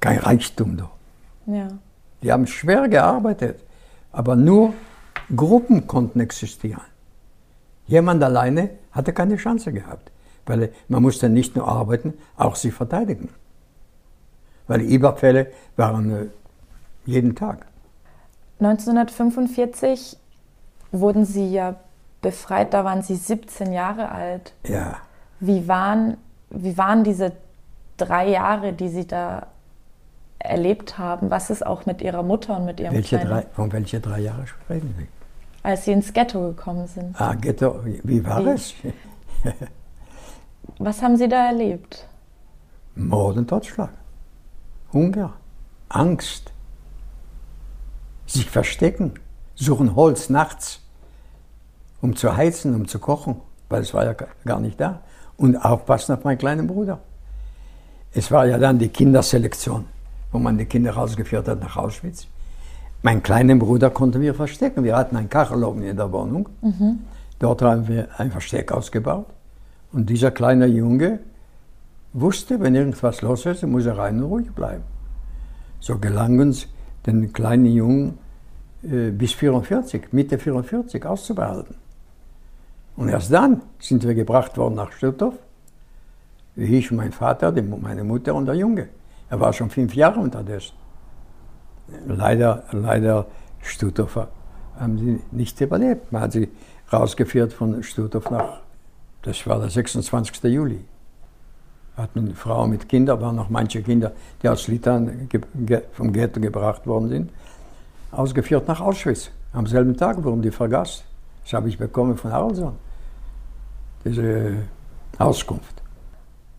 [0.07, 0.90] kein Reichtum da.
[1.47, 1.69] Ja.
[2.23, 3.61] Die haben schwer gearbeitet,
[4.12, 4.73] aber nur
[5.35, 6.83] Gruppen konnten existieren.
[7.87, 10.11] Jemand alleine hatte keine Chance gehabt,
[10.47, 13.29] weil man musste nicht nur arbeiten, auch sich verteidigen.
[14.66, 16.27] Weil die Überfälle waren äh,
[17.05, 17.66] jeden Tag.
[18.61, 20.16] 1945
[20.90, 21.77] wurden Sie ja
[22.23, 24.53] befreit, da waren Sie 17 Jahre alt.
[24.66, 24.97] Ja.
[25.38, 26.16] Wie waren,
[26.51, 27.33] wie waren diese
[27.97, 29.47] drei Jahre, die Sie da
[30.38, 33.31] erlebt haben, was ist auch mit ihrer Mutter und mit ihrem welche kleinen...
[33.31, 35.07] Drei, von welchen drei Jahren sprechen Sie?
[35.62, 37.20] Als Sie ins Ghetto gekommen sind.
[37.20, 38.51] Ah, Ghetto, wie war wie?
[38.51, 38.75] es?
[40.79, 42.07] was haben Sie da erlebt?
[42.94, 43.90] Mord und Totschlag,
[44.92, 45.35] Hunger,
[45.88, 46.53] Angst,
[48.27, 49.14] sich verstecken,
[49.55, 50.81] suchen Holz nachts,
[52.01, 55.01] um zu heizen, um zu kochen, weil es war ja gar nicht da.
[55.37, 57.01] Und aufpassen auf meinen kleinen Bruder.
[58.14, 59.85] Es war ja dann die Kinderselektion
[60.37, 62.27] wo man die Kinder rausgeführt hat nach Auschwitz.
[63.01, 64.85] Meinen kleinen Bruder konnten wir verstecken.
[64.85, 66.51] Wir hatten einen Kachelofen in der Wohnung.
[67.38, 69.25] Dort haben wir ein Versteck ausgebaut.
[69.92, 71.20] Und dieser kleine Junge
[72.12, 74.85] wusste, wenn irgendwas los ist, muss er rein und ruhig bleiben.
[75.81, 76.68] So gelang uns,
[77.07, 78.18] den kleinen Jungen
[78.83, 81.77] äh, bis 44, Mitte 44 auszubehalten.
[82.94, 85.35] Und erst dann sind wir gebracht worden nach Stutthof.
[86.57, 88.88] Ich, mein Vater, meine Mutter und der Junge.
[89.28, 90.74] Er war schon fünf Jahre unterdessen.
[92.06, 93.26] Leider, leider
[93.62, 94.28] Stutthof
[94.78, 96.12] haben sie nicht überlebt.
[96.12, 96.48] Man hat sie
[96.92, 98.60] rausgeführt von Stutthof nach,
[99.22, 100.42] das war der 26.
[100.44, 100.84] Juli.
[101.96, 104.12] Hatten eine Frau mit Kindern, waren noch manche Kinder,
[104.42, 105.28] die aus Litauen
[105.92, 107.30] vom Ghetto gebracht worden sind,
[108.12, 109.30] ausgeführt nach Auschwitz.
[109.52, 111.04] Am selben Tag wurden die vergast.
[111.42, 112.74] Das habe ich bekommen von Haraldsson,
[114.04, 114.56] diese
[115.18, 115.82] Auskunft.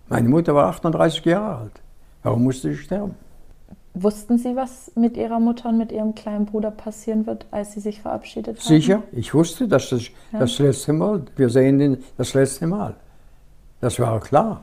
[0.10, 1.82] Meine Mutter war 38 Jahre alt.
[2.28, 3.16] Warum musste sie sterben?
[3.94, 7.80] Wussten Sie, was mit Ihrer Mutter und mit Ihrem kleinen Bruder passieren wird, als Sie
[7.80, 8.68] sich verabschiedet haben?
[8.68, 10.40] Sicher, ich wusste, dass das Ja.
[10.40, 12.96] das letzte Mal, wir sehen ihn das letzte Mal.
[13.80, 14.62] Das war klar.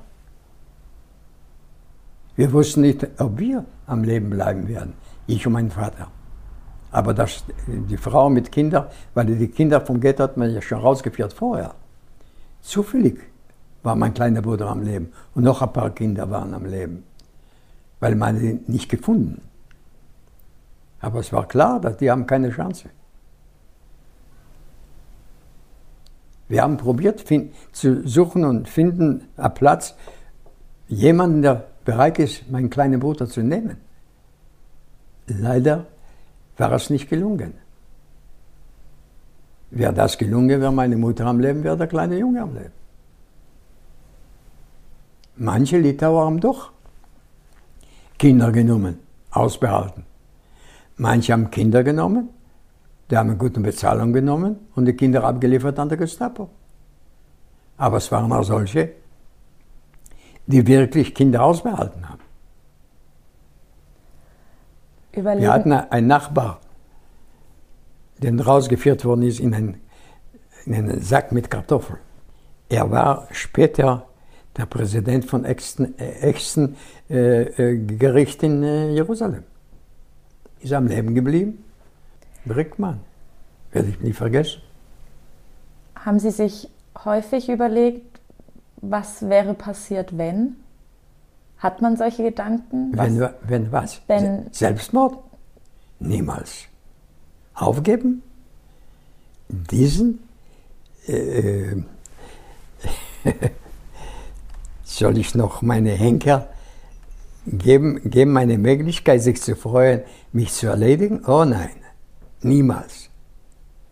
[2.36, 4.92] Wir wussten nicht, ob wir am Leben bleiben werden,
[5.26, 6.08] ich und mein Vater.
[6.90, 10.80] Aber das, die Frau mit Kindern, weil die Kinder vom Ghetto hat man ja schon
[10.80, 11.74] rausgeführt vorher.
[12.60, 13.20] Zufällig
[13.82, 17.04] war mein kleiner Bruder am Leben und noch ein paar Kinder waren am Leben,
[18.00, 19.40] weil man sie nicht gefunden.
[21.00, 22.88] Aber es war klar, dass die haben keine Chance.
[26.48, 29.94] Wir haben probiert fin- zu suchen und finden einen Platz,
[30.88, 33.78] jemanden, der bereit ist, meinen kleinen Bruder zu nehmen.
[35.26, 35.86] Leider
[36.58, 37.54] war es nicht gelungen.
[39.70, 42.72] Wäre das gelungen, wäre meine Mutter am Leben, wäre der kleine Junge am Leben.
[45.36, 46.70] Manche Litauer haben doch
[48.24, 49.00] Kinder genommen,
[49.32, 50.06] ausbehalten.
[50.96, 52.30] Manche haben Kinder genommen,
[53.10, 56.48] die haben eine gute Bezahlung genommen und die Kinder abgeliefert an der Gestapo.
[57.76, 58.92] Aber es waren auch solche,
[60.46, 62.22] die wirklich Kinder ausbehalten haben.
[65.12, 66.60] Überlegen, Wir hatten einen Nachbar,
[68.22, 69.82] der rausgeführt worden ist in einen,
[70.64, 71.98] in einen Sack mit Kartoffeln.
[72.70, 74.06] Er war später
[74.56, 76.76] der Präsident von Exten, äh, Exten
[77.10, 79.42] äh, äh, Gericht in äh, Jerusalem.
[80.60, 81.64] Ist am Leben geblieben.
[82.44, 83.00] Brickmann.
[83.72, 84.60] Werde ich nie vergessen.
[85.96, 86.68] haben Sie sich
[87.04, 88.20] häufig überlegt,
[88.80, 90.56] was wäre passiert, wenn?
[91.58, 92.92] Hat man solche Gedanken?
[92.96, 94.00] Wenn, Was, wa- wenn was?
[94.06, 95.18] Wenn- Se- Selbstmord?
[95.98, 96.64] Niemals.
[97.54, 98.22] Aufgeben?
[99.48, 100.18] Diesen?
[101.06, 101.76] Äh,
[104.98, 106.48] soll ich noch meine Henker
[107.46, 110.02] geben, geben eine Möglichkeit, sich zu freuen,
[110.32, 111.22] mich zu erledigen?
[111.26, 111.70] Oh nein,
[112.42, 113.10] niemals.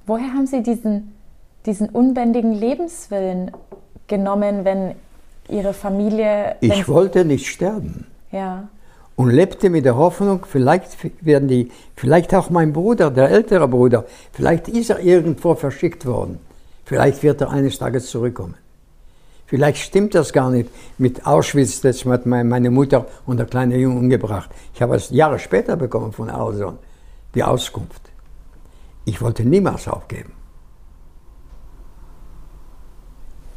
[0.06, 1.12] woher haben Sie diesen,
[1.66, 3.50] diesen unbändigen Lebenswillen
[4.06, 4.94] genommen, wenn
[5.48, 6.56] Ihre Familie.
[6.60, 8.06] Ich wollte nicht sterben.
[8.30, 8.68] Ja.
[9.16, 14.06] und lebte mit der Hoffnung, vielleicht werden die, vielleicht auch mein Bruder, der ältere Bruder,
[14.32, 16.38] vielleicht ist er irgendwo verschickt worden.
[16.86, 18.54] Vielleicht wird er eines Tages zurückkommen.
[19.52, 23.76] Vielleicht stimmt das gar nicht mit Auschwitz, das hat mein- meine Mutter und der kleine
[23.76, 24.48] Junge umgebracht.
[24.72, 26.78] Ich habe es Jahre später bekommen von Alson,
[27.34, 28.00] die Auskunft.
[29.04, 30.32] Ich wollte niemals aufgeben.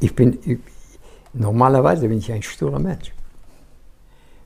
[0.00, 0.38] Ich bin,
[1.32, 3.14] normalerweise bin ich ein sturer Mensch.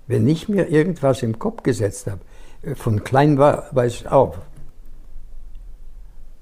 [0.06, 2.20] Wenn ich mir irgendwas im Kopf gesetzt habe,
[2.62, 4.38] äh, von klein war, weiß ich auf,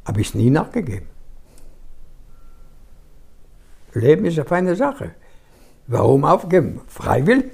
[0.05, 1.09] habe ich es nie nachgegeben.
[3.94, 5.11] Leben ist eine feine Sache.
[5.87, 6.81] Warum aufgeben?
[6.88, 7.46] Freiwillig?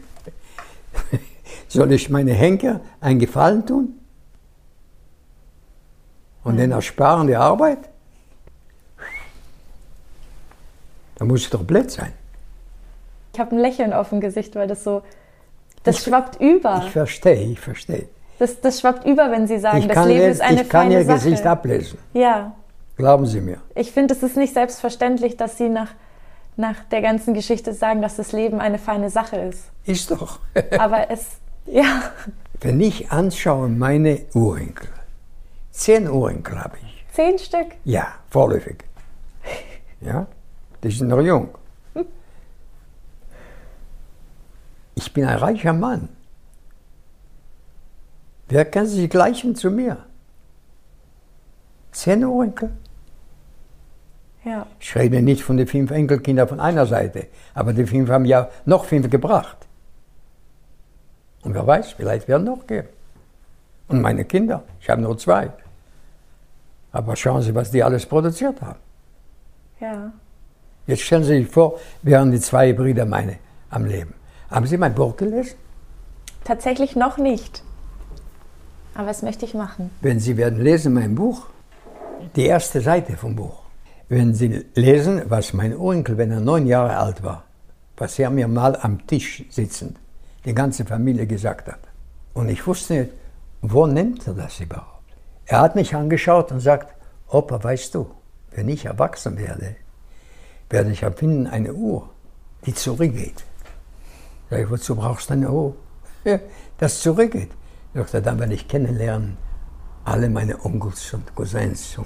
[1.68, 3.98] Soll ich meine Henker einen Gefallen tun?
[6.42, 7.78] Und den ersparen die Arbeit?
[11.16, 12.12] Da muss ich doch blöd sein.
[13.32, 15.02] Ich habe ein Lächeln auf dem Gesicht, weil das so.
[15.84, 16.82] Das schwappt über.
[16.84, 18.08] Ich verstehe, ich verstehe.
[18.38, 20.82] Das, das schwappt über, wenn Sie sagen, Ich das Leben ihr- ist eine ich kann
[20.88, 21.16] feine ihr Sache.
[21.18, 21.98] Gesicht ablesen.
[22.14, 22.54] Ja,
[22.96, 23.58] Glauben Sie mir.
[23.74, 25.90] ich finde, es ist nicht selbstverständlich, dass Sie nach,
[26.56, 29.64] nach der ganzen Geschichte sagen, dass das Leben eine feine Sache ist.
[29.84, 30.38] Ist doch.
[30.78, 31.36] Aber es,
[31.66, 32.12] ja,
[32.60, 34.88] Wenn ich anschaue meine Urenkel,
[35.70, 37.04] zehn Urenkel habe ich.
[37.12, 37.68] zehn Stück.
[37.84, 38.84] Ja, vorläufig.
[40.00, 40.26] Ja,
[40.82, 41.48] die sind noch jung.
[44.96, 46.08] Ich bin ein reicher Mann.
[48.48, 50.04] Wer kann sich gleichen zu mir?
[51.92, 52.70] Zehn Urenkel.
[54.44, 58.26] Ja, Ich rede nicht von den fünf Enkelkindern von einer Seite, aber die fünf haben
[58.26, 59.56] ja noch fünf gebracht.
[61.42, 62.88] Und wer weiß, vielleicht werden noch geben.
[63.88, 65.50] Und meine Kinder, ich habe nur zwei.
[66.92, 68.78] Aber schauen Sie, was die alles produziert haben.
[69.80, 70.12] Ja.
[70.86, 73.38] Jetzt stellen Sie sich vor, wären die zwei Brüder meine
[73.70, 74.14] am Leben.
[74.50, 75.56] Haben Sie mein Buch gelesen?
[76.44, 77.62] Tatsächlich noch nicht.
[78.94, 79.90] Aber das möchte ich machen.
[80.02, 81.46] Wenn Sie werden lesen mein Buch,
[82.36, 83.63] die erste Seite vom Buch.
[84.08, 87.44] Wenn Sie lesen, was mein Onkel, wenn er neun Jahre alt war,
[87.96, 89.98] was er mir mal am Tisch sitzend,
[90.44, 91.80] die ganze Familie gesagt hat.
[92.34, 93.10] Und ich wusste nicht,
[93.62, 95.04] wo nimmt er das überhaupt?
[95.46, 96.94] Er hat mich angeschaut und sagt,
[97.28, 98.10] Opa, weißt du,
[98.50, 99.76] wenn ich erwachsen werde,
[100.68, 102.10] werde ich erfinden eine Uhr,
[102.66, 103.44] die zurückgeht.
[104.50, 105.74] Sag ich, wozu brauchst du eine Uhr?
[106.24, 106.38] Ja,
[106.78, 107.50] das zurückgeht.
[107.94, 109.36] Ich sagte, dann werde ich kennenlernen,
[110.04, 111.96] alle meine Onkels und Cousins.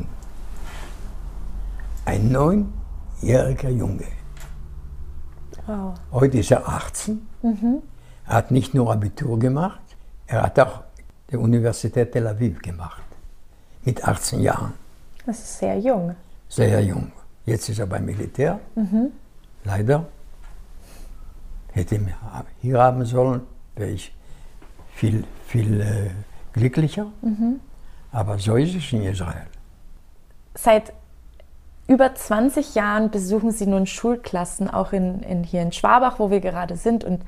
[2.08, 4.06] Ein neunjähriger Junge.
[5.66, 5.92] Wow.
[6.10, 7.20] Heute ist er 18.
[8.26, 9.82] Er hat nicht nur Abitur gemacht,
[10.26, 10.84] er hat auch
[11.30, 13.02] die Universität Tel Aviv gemacht.
[13.84, 14.72] Mit 18 Jahren.
[15.26, 16.16] Das ist sehr jung.
[16.48, 17.12] Sehr jung.
[17.44, 18.58] Jetzt ist er beim Militär.
[19.64, 20.06] Leider.
[21.72, 22.14] Hätte ihn
[22.62, 23.42] hier haben sollen,
[23.76, 24.14] wäre ich
[24.94, 26.10] viel, viel äh,
[26.54, 27.12] glücklicher.
[28.12, 29.46] Aber so ist es in Israel.
[30.54, 30.94] Seit
[31.88, 36.40] über 20 Jahren besuchen Sie nun Schulklassen, auch in, in, hier in Schwabach, wo wir
[36.40, 37.22] gerade sind, und,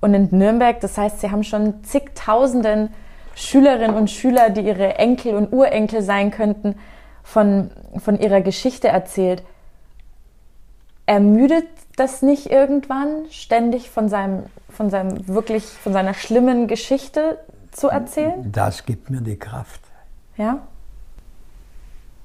[0.00, 0.78] und in Nürnberg.
[0.80, 2.90] Das heißt, Sie haben schon zigtausenden
[3.34, 6.76] Schülerinnen und Schüler, die Ihre Enkel und Urenkel sein könnten,
[7.22, 9.42] von, von ihrer Geschichte erzählt.
[11.06, 17.38] Ermüdet das nicht irgendwann, ständig von seinem, von seinem wirklich, von seiner schlimmen Geschichte
[17.72, 18.52] zu erzählen?
[18.52, 19.80] Das gibt mir die Kraft.
[20.36, 20.58] Ja?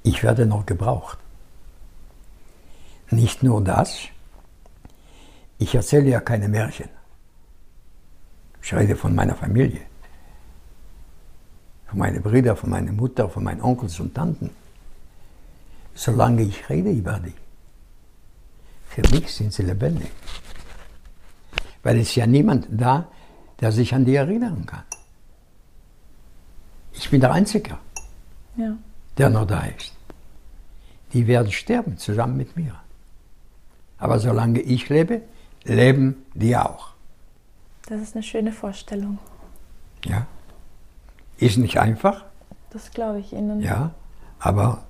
[0.02, 1.18] Ich werde noch gebraucht.
[3.10, 3.98] Nicht nur das,
[5.58, 6.88] ich erzähle ja keine Märchen.
[8.62, 9.80] Ich rede von meiner Familie,
[11.88, 14.50] von meinen Brüdern, von meiner Mutter, von meinen Onkels und Tanten.
[15.94, 17.34] Solange ich rede über die,
[18.88, 20.10] für mich sind sie lebendig.
[21.82, 23.08] Weil es ist ja niemand da,
[23.60, 24.84] der sich an die erinnern kann.
[26.92, 27.76] Ich bin der Einzige,
[28.56, 28.76] Ja.
[29.18, 29.92] der noch da ist.
[31.12, 32.74] Die werden sterben zusammen mit mir.
[34.00, 35.22] Aber solange ich lebe,
[35.64, 36.90] leben die auch.
[37.88, 39.18] Das ist eine schöne Vorstellung.
[40.04, 40.26] Ja?
[41.38, 42.24] Ist nicht einfach,
[42.70, 43.60] Das glaube ich Ihnen.
[43.60, 43.92] ja,
[44.38, 44.82] aber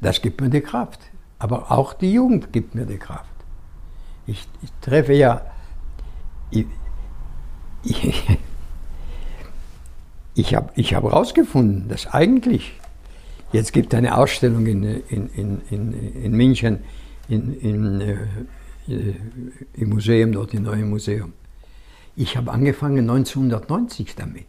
[0.00, 1.00] das gibt mir die Kraft.
[1.38, 3.24] Aber auch die Jugend gibt mir die Kraft.
[4.26, 5.42] Ich, ich treffe ja,
[6.50, 6.66] ich,
[7.82, 8.38] ich,
[10.34, 12.72] ich habe ich hab herausgefunden, dass eigentlich,
[13.52, 15.92] jetzt gibt es eine Ausstellung in, in, in, in,
[16.24, 16.80] in München,
[17.30, 18.16] in, in, äh,
[18.88, 19.14] äh,
[19.74, 21.32] im Museum, dort im neuen Museum.
[22.16, 24.46] Ich habe angefangen 1990 damit.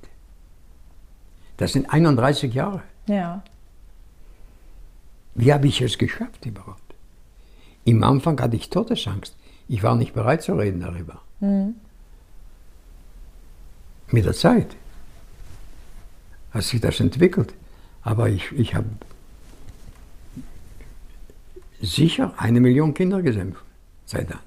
[1.58, 2.82] Das sind 31 Jahre.
[3.08, 3.44] Ja.
[5.36, 6.82] Wie habe ich es geschafft überhaupt?
[7.86, 9.36] Im Anfang hatte ich Todesangst.
[9.68, 11.22] Ich war nicht bereit zu reden darüber.
[14.12, 14.76] Mit der Zeit
[16.52, 17.54] hat sich das entwickelt.
[18.02, 18.88] Aber ich, ich habe
[21.82, 23.56] sicher eine Million Kinder gesehen
[24.06, 24.40] seit dann.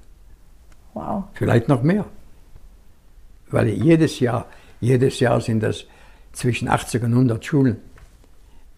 [0.94, 1.25] Wow.
[1.35, 2.07] Vielleicht noch mehr.
[3.51, 4.47] Weil jedes Jahr,
[4.81, 5.87] jedes Jahr sind das
[6.33, 7.77] zwischen 80 und 100 Schulen.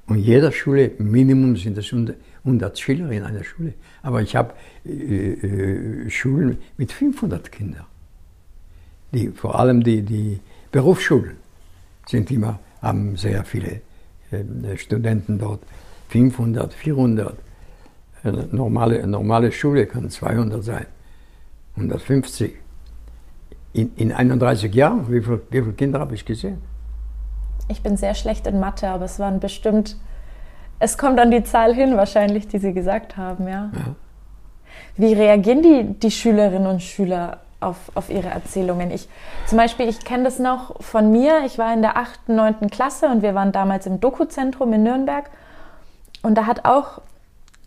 [0.07, 3.75] Und jeder Schule, Minimum sind das 100 Schüler in einer Schule.
[4.03, 7.87] Aber ich habe äh, äh, Schulen mit 500 Kindern.
[9.13, 10.41] Die, vor allem die, die
[10.71, 11.37] Berufsschulen
[12.07, 13.81] sind immer, haben sehr viele
[14.31, 15.63] äh, Studenten dort.
[16.09, 17.37] 500, 400.
[18.27, 20.87] Eine normale, eine normale Schule kann 200 sein.
[21.77, 22.55] 150.
[23.73, 26.61] In, in 31 Jahren, wie, viel, wie viele Kinder habe ich gesehen?
[27.69, 29.97] Ich bin sehr schlecht in Mathe, aber es waren bestimmt.
[30.79, 33.71] Es kommt an die Zahl hin, wahrscheinlich, die Sie gesagt haben, ja.
[33.73, 33.95] Ja.
[34.97, 38.91] Wie reagieren die, die Schülerinnen und Schüler auf, auf ihre Erzählungen?
[38.91, 39.09] Ich,
[39.47, 41.45] zum Beispiel, ich kenne das noch von mir.
[41.47, 42.71] Ich war in der 8., 9.
[42.71, 45.31] Klasse und wir waren damals im Doku-Zentrum in Nürnberg.
[46.23, 47.01] Und da hat auch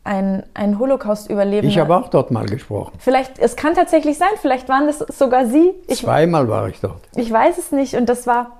[0.09, 1.67] ein, ein Holocaust-Überlebender.
[1.69, 2.93] Ich habe auch dort mal gesprochen.
[2.97, 5.71] Vielleicht, es kann tatsächlich sein, vielleicht waren das sogar Sie.
[5.87, 7.01] Ich, Zweimal war ich dort.
[7.15, 7.93] ich weiß es nicht.
[7.93, 8.57] Und das war,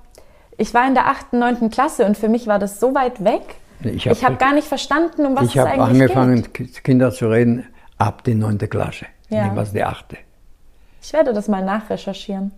[0.57, 1.71] ich war in der 8., 9.
[1.71, 3.41] Klasse und für mich war das so weit weg.
[3.81, 6.53] Ich Ich hab- habe gar nicht verstanden, um was ich es habe eigentlich angefangen, geht.
[6.53, 7.65] Ki- Kinder zu reden
[7.97, 8.59] ab die 9.
[8.69, 9.07] Klasse.
[9.29, 9.45] Ja.
[9.45, 10.17] Nicht was die 8.
[11.01, 12.51] Ich werde das mal nachrecherchieren.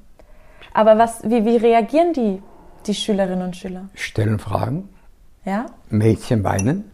[0.74, 2.42] Aber was, wie, wie reagieren die,
[2.88, 3.86] die Schülerinnen und Schüler?
[3.94, 4.90] Stellen Fragen,
[5.46, 5.68] Ja?
[5.90, 6.92] Mädchen weinen,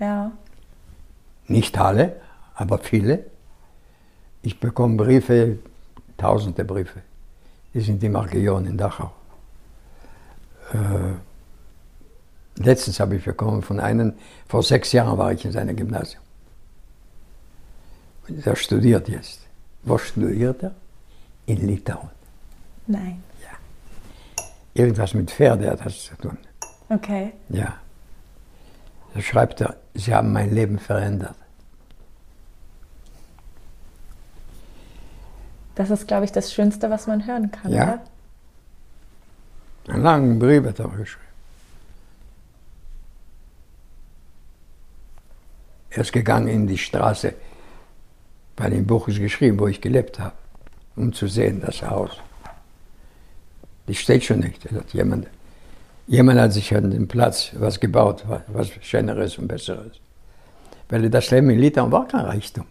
[0.00, 0.32] Ja.
[1.50, 2.20] Nicht alle,
[2.54, 3.24] aber viele.
[4.42, 5.58] Ich bekomme Briefe,
[6.16, 7.00] tausende Briefe.
[7.00, 7.02] Äh,
[7.74, 9.12] Die sind immer Region in Dachau.
[12.56, 14.12] Letztens habe ich bekommen von einem,
[14.48, 16.22] vor sechs Jahren war ich in seinem Gymnasium.
[18.28, 19.40] Und der studiert jetzt.
[19.82, 20.74] Wo studiert er?
[21.46, 22.10] In Litauen.
[22.86, 23.22] Nein.
[24.74, 26.38] Irgendwas mit Pferde hat das zu tun.
[26.88, 27.32] Okay.
[27.48, 27.74] Ja.
[29.14, 31.34] Da schreibt er, Sie haben mein Leben verändert.
[35.74, 37.82] Das ist, glaube ich, das Schönste, was man hören kann, Ja.
[37.84, 38.02] oder?
[39.94, 41.24] Einen langen Brief hat er geschrieben.
[45.90, 47.34] Er ist gegangen in die Straße,
[48.54, 50.34] bei dem Buch ist geschrieben, wo ich gelebt habe,
[50.96, 52.12] um zu sehen, das Haus.
[53.86, 54.64] Das steht schon nicht.
[54.66, 55.26] Er sagt, jemand,
[56.10, 59.92] jemand hat sich an dem Platz was gebaut, was, Schöneres und Besseres.
[60.88, 62.66] Weil das Leben in Litauen war kein Reichtum.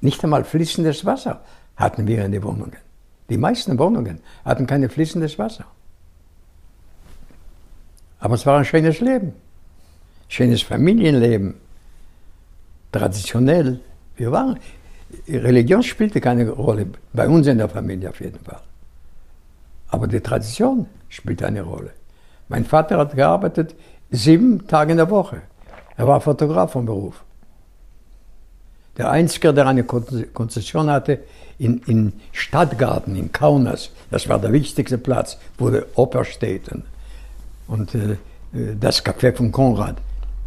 [0.00, 1.40] Nicht einmal fließendes Wasser
[1.76, 2.82] hatten wir in den Wohnungen.
[3.30, 5.64] Die meisten Wohnungen hatten kein fließendes Wasser.
[8.18, 9.32] Aber es war ein schönes Leben.
[10.28, 11.54] Schönes Familienleben.
[12.90, 13.80] Traditionell.
[14.16, 14.58] Wir waren,
[15.28, 16.86] Religion spielte keine Rolle.
[17.12, 18.60] Bei uns in der Familie auf jeden Fall.
[19.88, 21.92] Aber die Tradition spielte eine Rolle.
[22.48, 23.74] Mein Vater hat gearbeitet
[24.10, 25.42] sieben Tage in der Woche.
[25.96, 27.24] Er war Fotograf vom Beruf.
[28.98, 31.20] Der Einzige, der eine Kon- Konzession hatte,
[31.58, 36.68] in, in Stadtgarten, in Kaunas, das war der wichtigste Platz, wo die Oper steht.
[36.70, 36.84] Und,
[37.68, 38.16] und äh,
[38.78, 39.96] das Café von Konrad,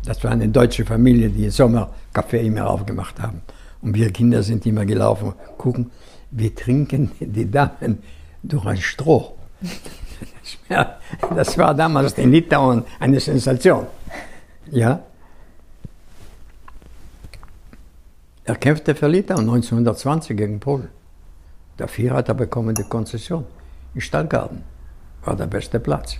[0.05, 3.41] das war eine deutsche Familie, die im Sommer Kaffee immer aufgemacht haben.
[3.81, 5.89] Und wir Kinder sind immer gelaufen, gucken,
[6.29, 8.03] wir trinken die Damen
[8.43, 9.35] durch ein Stroh.
[10.69, 10.99] Ja,
[11.35, 13.87] das war damals in Litauen eine Sensation.
[14.71, 14.99] Ja.
[18.43, 20.89] Er kämpfte für Litauen 1920 gegen Polen.
[21.77, 23.45] Dafür hat er bekommen die Konzession.
[23.93, 24.63] In Stallgarten
[25.23, 26.17] war der beste Platz.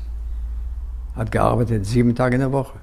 [1.16, 2.78] Hat gearbeitet sieben Tage in der Woche.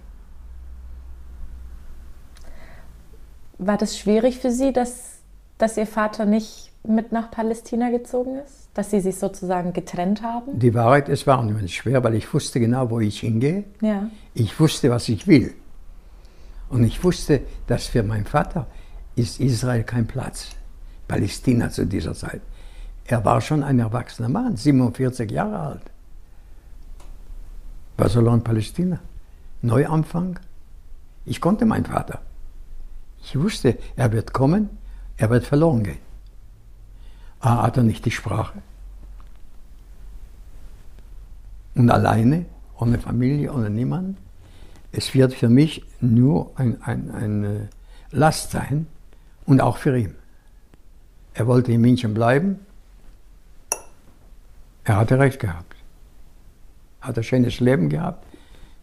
[3.59, 5.19] War das schwierig für Sie, dass,
[5.59, 8.62] dass Ihr Vater nicht mit nach Palästina gezogen ist?
[8.75, 10.59] Dass Sie sich sozusagen getrennt haben?
[10.59, 13.65] Die Wahrheit, es war nicht schwer, weil ich wusste genau, wo ich hingehe.
[13.83, 14.09] Ja.
[14.33, 15.55] Ich wusste, was ich will.
[16.71, 18.67] Und ich wusste, dass für meinen Vater
[19.15, 20.49] ist Israel kein Platz.
[21.07, 22.41] Palästina zu dieser Zeit.
[23.05, 25.83] Er war schon ein erwachsener Mann, 47 Jahre alt.
[27.99, 29.01] Was soll er in Palästina?
[29.61, 30.39] Neuanfang?
[31.27, 32.23] Ich konnte meinen Vater.
[33.23, 34.71] Ich wusste, er wird kommen,
[35.19, 35.99] er wird verloren gehen.
[37.43, 38.63] A, hat er nicht die Sprache.
[41.75, 42.47] Und alleine,
[42.79, 44.17] ohne Familie, ohne niemanden.
[44.93, 47.69] Es wird für mich nur ein, ein, eine
[48.11, 48.87] Last sein
[49.45, 50.15] und auch für ihn.
[51.35, 52.61] Er wollte in München bleiben.
[54.85, 55.77] Er hatte recht gehabt.
[57.01, 58.25] Hat ein schönes Leben gehabt.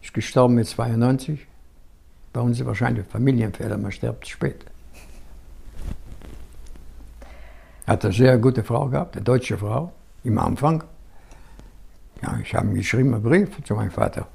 [0.02, 1.46] Ist gestorben mit 92.
[2.32, 4.66] Bei uns ist wahrscheinlich Familienfehler, man stirbt spät.
[7.86, 9.92] Hat eine sehr gute Frau gehabt, eine deutsche Frau,
[10.24, 10.84] im Anfang.
[12.22, 14.26] Ja, ich habe geschrieben, einen Brief zu meinem Vater.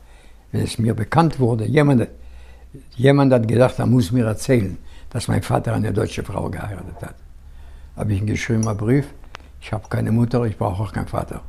[0.52, 2.08] Wenn es mir bekannt wurde, jemand,
[2.96, 4.78] jemand hat gedacht, er muss mir erzählen,
[5.10, 7.16] dass mein Vater eine deutsche Frau geheiratet hat.
[7.96, 9.08] Habe ich ihm geschrieben, einen Brief,
[9.62, 11.42] ich habe keine Mutter, ich brauche auch keinen Vater.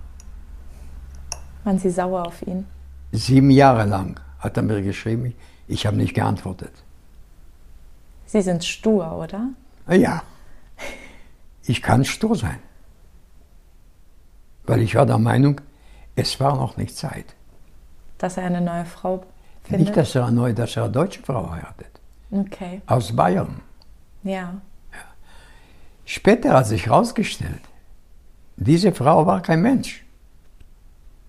[1.65, 2.67] Waren Sie sauer auf ihn?
[3.13, 5.35] Sieben Jahre lang hat er mir geschrieben,
[5.67, 6.73] ich habe nicht geantwortet.
[8.27, 9.49] Sie sind stur, oder?
[9.89, 10.23] Ja,
[11.67, 12.59] ich kann stur sein.
[14.65, 15.61] Weil ich war der Meinung,
[16.17, 17.35] es war noch nicht Zeit.
[18.19, 19.25] Dass er eine neue Frau
[19.65, 19.81] findet?
[19.81, 22.01] Nicht, dass er, eine neue, dass er eine deutsche Frau heiratet.
[22.31, 23.61] Okay, Aus Bayern.
[24.23, 24.61] ja.
[26.09, 27.63] Später hat sich herausgestellt,
[28.57, 30.05] diese Frau war kein Mensch.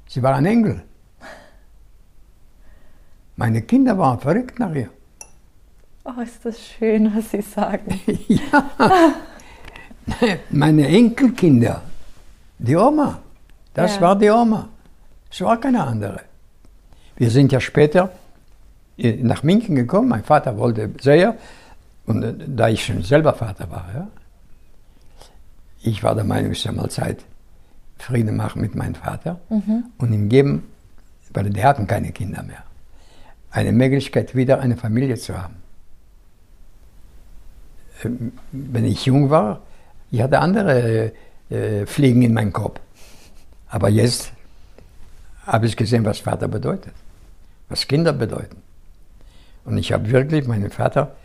[0.07, 0.83] Sie war ein Engel.
[3.35, 4.89] Meine Kinder waren verrückt nach ihr.
[6.03, 7.99] Oh, ist das schön, was Sie sagen.
[8.27, 8.71] ja.
[10.49, 11.81] Meine Enkelkinder,
[12.59, 13.19] die Oma,
[13.73, 14.01] das Ja.
[14.01, 14.69] war die Oma.
[15.31, 16.21] Es war keine andere.
[17.17, 18.11] Wir sind ja später
[18.97, 20.07] äh, nach München gekommen.
[20.09, 21.35] Mein Vater wollte sehr,
[22.05, 24.07] und äh, da ich schon selber Vater war, ja,
[25.81, 27.19] ich war der Meinung, es ist ja mal Zeit,
[27.99, 29.39] Frieden machen mit meinem Vater
[29.97, 30.63] und ihm geben,
[31.33, 32.63] weil die hatten keine Kinder mehr,
[33.51, 35.55] eine Möglichkeit, wieder eine Familie zu haben.
[38.03, 39.61] Ähm, Wenn ich jung war,
[40.11, 41.11] ich hatte andere
[41.49, 42.79] äh, Fliegen in meinem Kopf.
[43.69, 44.31] Aber jetzt
[45.45, 46.93] habe ich gesehen, was Vater bedeutet,
[47.69, 48.61] was Kinder bedeuten.
[49.65, 51.15] Und ich habe wirklich meinen Vater,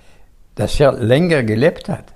[0.56, 2.12] dass er länger gelebt hat.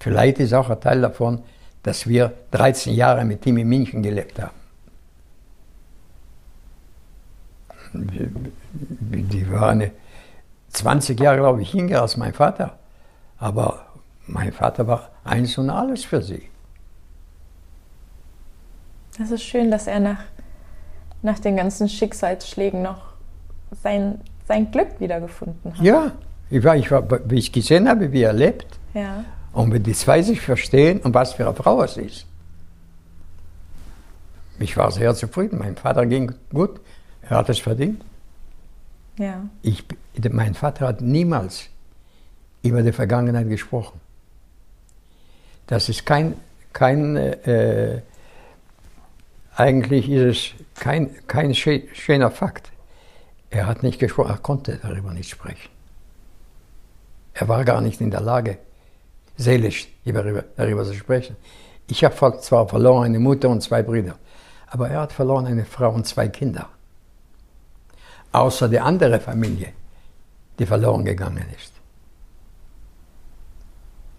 [0.00, 1.42] Vielleicht ist auch ein Teil davon,
[1.82, 4.64] dass wir 13 Jahre mit ihm in München gelebt haben.
[7.94, 9.90] die waren
[10.70, 12.76] 20 Jahre, glaube ich, jünger als mein Vater.
[13.38, 13.83] Aber
[14.26, 16.48] mein Vater war eins und alles für sie.
[19.18, 20.24] Das ist schön, dass er nach,
[21.22, 23.14] nach den ganzen Schicksalsschlägen noch
[23.82, 25.80] sein, sein Glück wiedergefunden hat.
[25.80, 26.12] Ja,
[26.50, 28.78] ich war, ich war, wie ich gesehen habe, wie er lebt.
[28.92, 29.24] Ja.
[29.52, 32.26] Und wenn die zwei sich verstehen und was für eine Frau es ist.
[34.58, 35.58] Ich war sehr zufrieden.
[35.58, 36.80] Mein Vater ging gut.
[37.22, 38.04] Er hat es verdient.
[39.18, 39.44] Ja.
[39.62, 39.84] Ich,
[40.30, 41.68] mein Vater hat niemals
[42.62, 44.00] über die Vergangenheit gesprochen.
[45.66, 46.36] Das ist kein,
[46.72, 48.02] kein äh,
[49.56, 52.70] eigentlich ist es kein, kein schöner Fakt.
[53.50, 55.70] Er hat nicht gesprochen, er konnte darüber nicht sprechen.
[57.34, 58.58] Er war gar nicht in der Lage,
[59.36, 61.36] seelisch darüber, darüber zu sprechen.
[61.86, 64.16] Ich habe zwar verloren eine Mutter und zwei Brüder,
[64.68, 66.68] aber er hat verloren eine Frau und zwei Kinder.
[68.32, 69.72] Außer die andere Familie,
[70.58, 71.73] die verloren gegangen ist.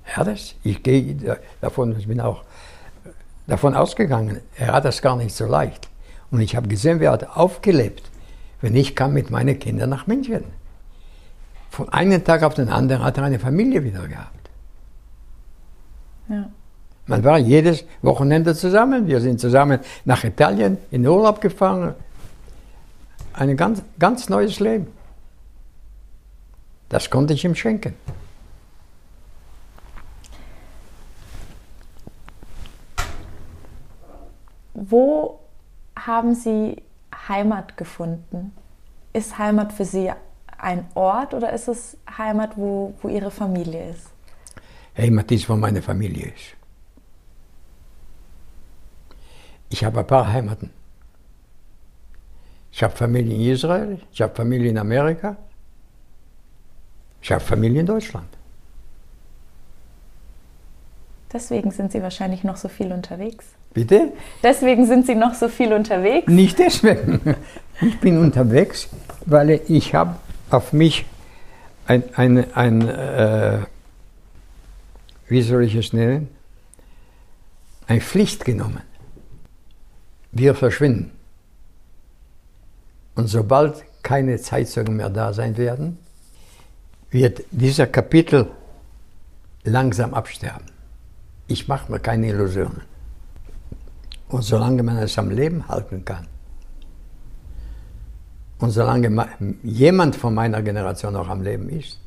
[0.05, 0.55] Er hat es.
[0.63, 2.43] Ich gehe davon, ich bin auch
[3.47, 5.89] davon ausgegangen, er hat das gar nicht so leicht.
[6.31, 8.09] Und ich habe gesehen, wer hat aufgelebt,
[8.61, 10.43] wenn ich kam mit meinen Kindern nach München.
[11.69, 14.49] Von einem Tag auf den anderen hat er eine Familie wieder gehabt.
[16.29, 16.49] Ja.
[17.07, 19.07] Man war jedes Wochenende zusammen.
[19.07, 21.93] Wir sind zusammen nach Italien in Urlaub gefahren.
[23.33, 24.87] Ein ganz, ganz neues Leben.
[26.89, 27.93] Das konnte ich ihm schenken.
[34.75, 35.39] Wo
[35.97, 36.83] haben Sie
[37.29, 38.53] Heimat gefunden?
[39.13, 40.11] Ist Heimat für Sie
[40.57, 44.09] ein Ort oder ist es Heimat, wo, wo Ihre Familie ist?
[44.97, 46.57] Heimat ist, wo meine Familie ist.
[49.69, 50.71] Ich habe ein paar Heimaten.
[52.71, 55.37] Ich habe Familie in Israel, ich habe Familie in Amerika,
[57.21, 58.27] ich habe Familie in Deutschland.
[61.31, 63.54] Deswegen sind Sie wahrscheinlich noch so viel unterwegs.
[63.75, 64.13] Bitte?
[64.41, 66.27] Deswegen sind Sie noch so viel unterwegs?
[66.27, 67.21] Nicht deswegen.
[67.81, 68.87] Ich bin unterwegs,
[69.25, 70.15] weil ich habe
[70.49, 71.05] auf mich
[71.85, 73.57] ein, ein, ein äh,
[75.27, 76.29] wie soll ich es nennen,
[77.85, 78.81] eine Pflicht genommen.
[80.31, 81.11] Wir verschwinden.
[83.15, 85.97] Und sobald keine Zeitzeugen mehr da sein werden,
[87.11, 88.47] wird dieser Kapitel
[89.65, 90.67] langsam absterben.
[91.47, 92.94] Ich mache mir keine Illusionen.
[94.29, 96.27] Und solange man es am Leben halten kann,
[98.59, 99.27] und solange
[99.63, 101.99] jemand von meiner Generation noch am Leben ist,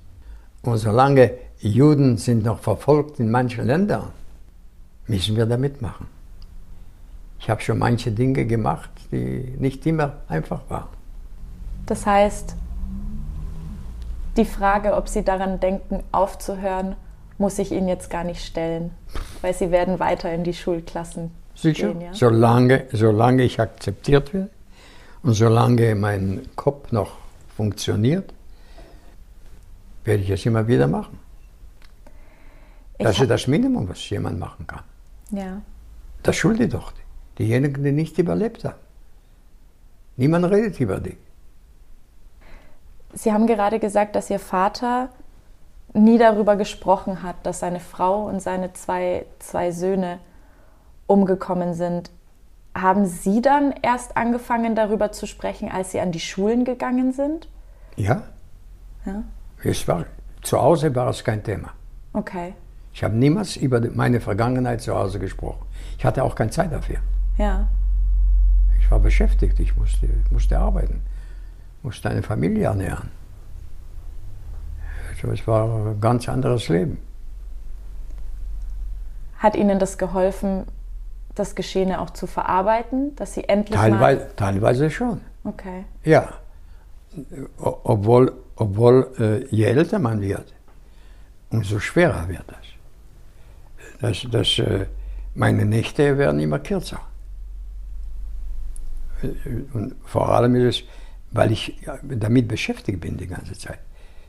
[0.63, 4.11] und solange Juden sind noch verfolgt in manchen Ländern,
[5.07, 6.07] müssen wir da mitmachen.
[7.39, 10.89] Ich habe schon manche Dinge gemacht, die nicht immer einfach waren.
[11.87, 12.57] Das heißt,
[14.37, 16.97] die Frage, ob Sie daran denken, aufzuhören,
[17.39, 18.91] muss ich Ihnen jetzt gar nicht stellen,
[19.41, 22.01] weil Sie werden weiter in die Schulklassen Sicher, gehen.
[22.01, 22.15] Ja?
[22.15, 24.51] Solange, solange ich akzeptiert werde
[25.25, 27.17] und solange mein Kopf noch
[27.57, 28.33] funktioniert,
[30.05, 31.19] werde ich es immer wieder machen.
[32.99, 34.85] Das ich ist das Minimum, was jemand machen kann.
[35.31, 35.61] Ja.
[36.23, 36.93] Das schuldet doch
[37.39, 38.79] diejenigen, die nicht überlebt haben.
[40.17, 41.17] Niemand redet über die.
[43.15, 45.09] Sie haben gerade gesagt, dass Ihr Vater
[45.93, 50.19] nie darüber gesprochen hat, dass seine Frau und seine zwei, zwei Söhne
[51.09, 52.13] umgekommen sind.
[52.75, 57.49] Haben Sie dann erst angefangen, darüber zu sprechen, als Sie an die Schulen gegangen sind?
[57.97, 58.23] Ja.
[59.05, 59.25] ja?
[59.65, 60.05] Es war,
[60.43, 61.71] zu Hause war es kein Thema.
[62.13, 62.55] Okay.
[62.93, 65.67] Ich habe niemals über meine Vergangenheit zu Hause gesprochen.
[65.99, 66.99] Ich hatte auch keine Zeit dafür.
[67.37, 67.69] Ja.
[68.81, 71.03] Ich war beschäftigt, ich musste, musste arbeiten,
[71.83, 73.11] musste eine Familie ernähren.
[75.11, 76.99] Also es war ein ganz anderes Leben.
[79.39, 80.65] Hat Ihnen das geholfen,
[81.39, 84.31] das Geschehene auch zu verarbeiten, dass Sie endlich teilweise, mal...
[84.37, 85.21] Teilweise schon.
[85.45, 85.85] Okay.
[86.05, 86.33] Ja,
[87.59, 90.55] obwohl, obwohl äh, je älter man wird,
[91.51, 92.67] umso schwerer wird das.
[94.01, 94.87] das, das äh,
[95.35, 97.01] meine Nächte werden immer kürzer.
[99.73, 100.85] Und vor allem ist es,
[101.31, 103.79] weil ich damit beschäftigt bin die ganze Zeit.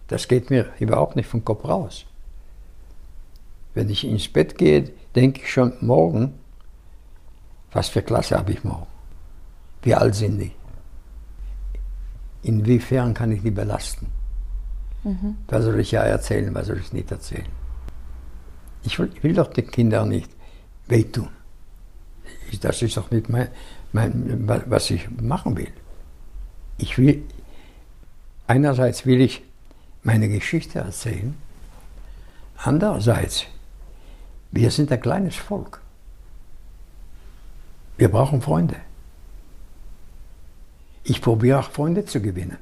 [0.07, 2.05] Das geht mir überhaupt nicht vom Kopf raus.
[3.73, 6.33] Wenn ich ins Bett gehe, denke ich schon morgen,
[7.71, 8.87] was für Klasse habe ich morgen?
[9.81, 10.51] Wie alt sind die?
[12.43, 14.07] Inwiefern kann ich die belasten?
[15.03, 15.37] Mhm.
[15.47, 17.47] Was soll ich ja erzählen, was soll ich nicht erzählen?
[18.83, 20.29] Ich will, ich will doch den Kindern nicht
[20.87, 21.29] wehtun.
[22.61, 23.49] Das ist doch nicht mein,
[23.91, 25.71] mein, was ich machen will.
[26.77, 27.23] ich will,
[28.47, 29.43] einerseits will ich
[30.03, 31.35] meine Geschichte erzählen,
[32.57, 33.45] andererseits,
[34.51, 35.81] wir sind ein kleines Volk.
[37.99, 38.77] Wir brauchen Freunde.
[41.03, 42.57] Ich probiere auch Freunde zu gewinnen.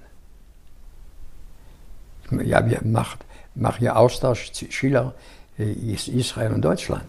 [2.44, 3.20] Ja, wir machen
[3.58, 5.14] mach ja Austausch Schüler
[5.60, 7.06] äh, Israel und Deutschland.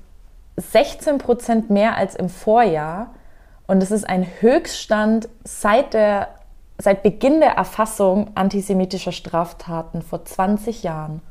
[0.58, 3.10] 16 Prozent mehr als im Vorjahr
[3.68, 6.30] und es ist ein Höchststand seit, der,
[6.78, 11.22] seit Beginn der Erfassung antisemitischer Straftaten vor 20 Jahren.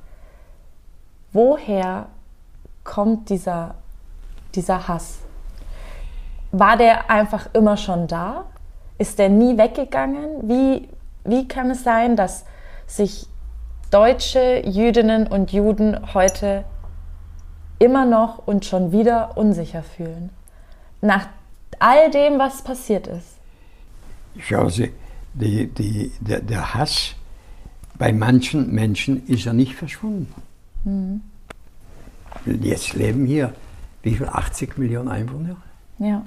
[1.32, 2.06] Woher
[2.84, 3.74] kommt dieser,
[4.54, 5.18] dieser Hass?
[6.52, 8.44] War der einfach immer schon da?
[8.98, 10.48] Ist der nie weggegangen?
[10.48, 10.88] Wie,
[11.24, 12.44] wie kann es sein, dass
[12.86, 13.26] sich
[13.90, 16.64] deutsche Jüdinnen und Juden heute
[17.78, 20.30] immer noch und schon wieder unsicher fühlen?
[21.00, 21.26] Nach
[21.80, 23.38] all dem, was passiert ist.
[24.38, 24.92] Schauen Sie,
[25.34, 27.14] die, die, der, der Hass
[27.98, 30.34] bei manchen Menschen ist ja nicht verschwunden.
[30.84, 31.20] Mhm.
[32.46, 33.52] Jetzt leben hier,
[34.02, 34.26] wie viel?
[34.26, 35.56] 80 Millionen Einwohner?
[35.98, 36.24] Ja.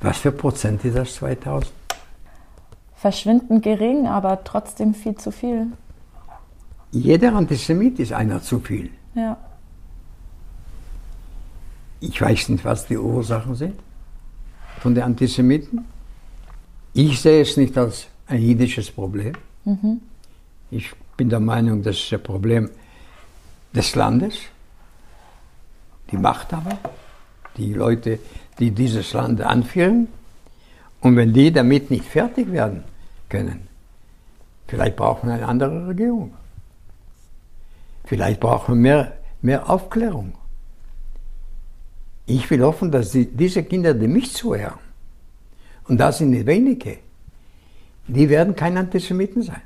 [0.00, 1.72] Was für Prozent ist das 2000?
[2.94, 5.68] Verschwindend gering, aber trotzdem viel zu viel.
[6.92, 8.90] Jeder Antisemit ist einer zu viel.
[9.14, 9.36] Ja.
[12.00, 13.78] Ich weiß nicht, was die Ursachen sind
[14.82, 15.84] von den Antisemiten.
[16.92, 19.34] Ich sehe es nicht als ein jüdisches Problem.
[19.64, 20.00] Mhm.
[20.72, 22.68] Ich bin der Meinung, das ist ein Problem
[23.72, 24.34] des Landes,
[26.10, 26.78] die Machthaber,
[27.56, 28.18] die Leute,
[28.58, 30.08] die dieses Land anführen.
[31.00, 32.82] Und wenn die damit nicht fertig werden
[33.28, 33.68] können,
[34.66, 36.34] vielleicht brauchen wir eine andere Regierung.
[38.04, 39.12] Vielleicht brauchen wir mehr,
[39.42, 40.34] mehr Aufklärung.
[42.26, 44.78] Ich will hoffen, dass die, diese Kinder, die mich zuhören,
[45.88, 46.98] und das sind nicht wenige,
[48.06, 49.62] die werden keine Antisemiten sein.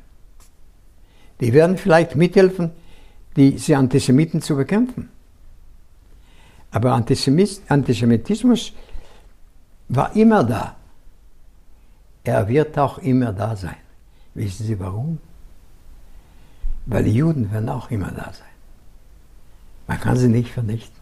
[1.41, 2.71] Die werden vielleicht mithelfen,
[3.37, 5.11] diese Antisemiten zu bekämpfen.
[6.71, 8.73] Aber Antisemitismus
[9.89, 10.77] war immer da.
[12.25, 13.77] Er wird auch immer da sein.
[14.35, 15.19] Wissen Sie warum?
[16.87, 18.49] Weil die Juden werden auch immer da sein.
[19.87, 20.96] Man kann sie nicht vernichten.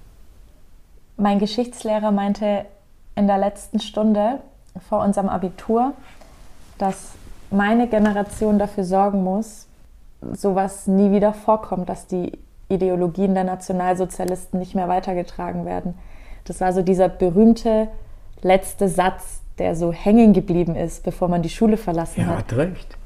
[1.17, 2.67] Mein Geschichtslehrer meinte
[3.15, 4.41] in der letzten Stunde
[4.89, 5.93] vor unserem Abitur,
[6.79, 7.13] dass
[7.51, 9.67] meine Generation dafür sorgen muss,
[10.33, 12.33] sowas nie wieder vorkommt, dass die
[12.69, 15.95] Ideologien der Nationalsozialisten nicht mehr weitergetragen werden.
[16.45, 17.89] Das war so dieser berühmte
[18.43, 22.53] letzte Satz, der so hängen geblieben ist, bevor man die Schule verlassen er hat.
[22.53, 22.97] Er hat recht.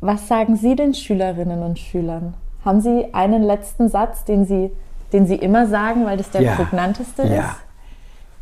[0.00, 2.34] Was sagen Sie den Schülerinnen und Schülern?
[2.64, 4.70] Haben Sie einen letzten Satz, den Sie,
[5.12, 7.30] den Sie immer sagen, weil das der ja, prägnanteste ist?
[7.30, 7.56] Ja.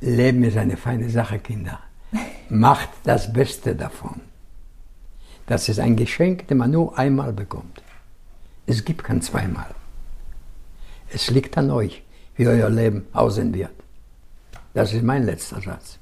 [0.00, 1.78] Leben ist eine feine Sache, Kinder.
[2.48, 4.20] Macht das Beste davon.
[5.46, 7.82] Das ist ein Geschenk, das man nur einmal bekommt.
[8.66, 9.66] Es gibt kein zweimal.
[11.12, 12.02] Es liegt an euch,
[12.36, 13.70] wie euer Leben aussehen wird.
[14.72, 15.98] Das ist mein letzter Satz.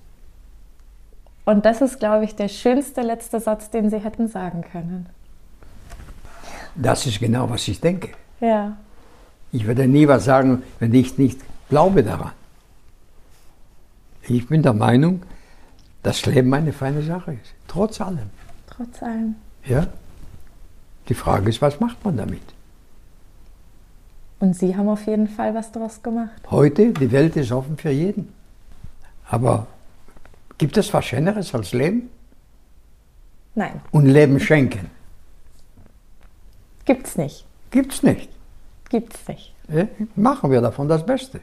[1.45, 5.09] Und das ist, glaube ich, der schönste letzte Satz, den Sie hätten sagen können.
[6.75, 8.11] Das ist genau, was ich denke.
[8.41, 8.77] Ja.
[9.53, 12.33] Ich würde nie was sagen, wenn ich nicht glaube daran.
[14.23, 15.23] Ich bin der Meinung,
[16.03, 17.53] dass Leben eine feine Sache ist.
[17.69, 18.31] Trotz allem.
[18.67, 19.35] Trotz allem.
[19.65, 19.87] Ja?
[21.09, 22.43] Die Frage ist, was macht man damit?
[24.41, 26.41] Und Sie haben auf jeden Fall was daraus gemacht.
[26.51, 28.33] Heute, die Welt ist offen für jeden.
[29.29, 29.67] Aber
[30.59, 32.11] gibt es was Schöneres als Leben?
[33.55, 34.91] Nein, Und Leben schenken?
[36.85, 37.45] gibt's nicht.
[37.71, 38.29] Gibt's nicht.
[38.93, 39.55] Gibt's nicht.
[39.69, 39.89] Ja?
[40.17, 41.41] Machen wir davon das Beste.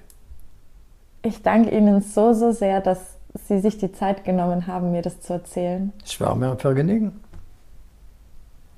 [1.24, 3.00] Ich danke Ihnen so, so sehr, dass
[3.48, 5.92] Sie sich die Zeit genommen haben, mir das zu erzählen.
[6.06, 7.20] Es war mir ein Vergnügen.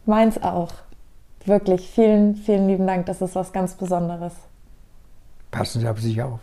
[0.05, 0.71] Meins auch.
[1.45, 3.07] Wirklich, vielen, vielen lieben Dank.
[3.07, 4.33] Das ist was ganz Besonderes.
[5.51, 6.39] Passen Sie auf sich auf.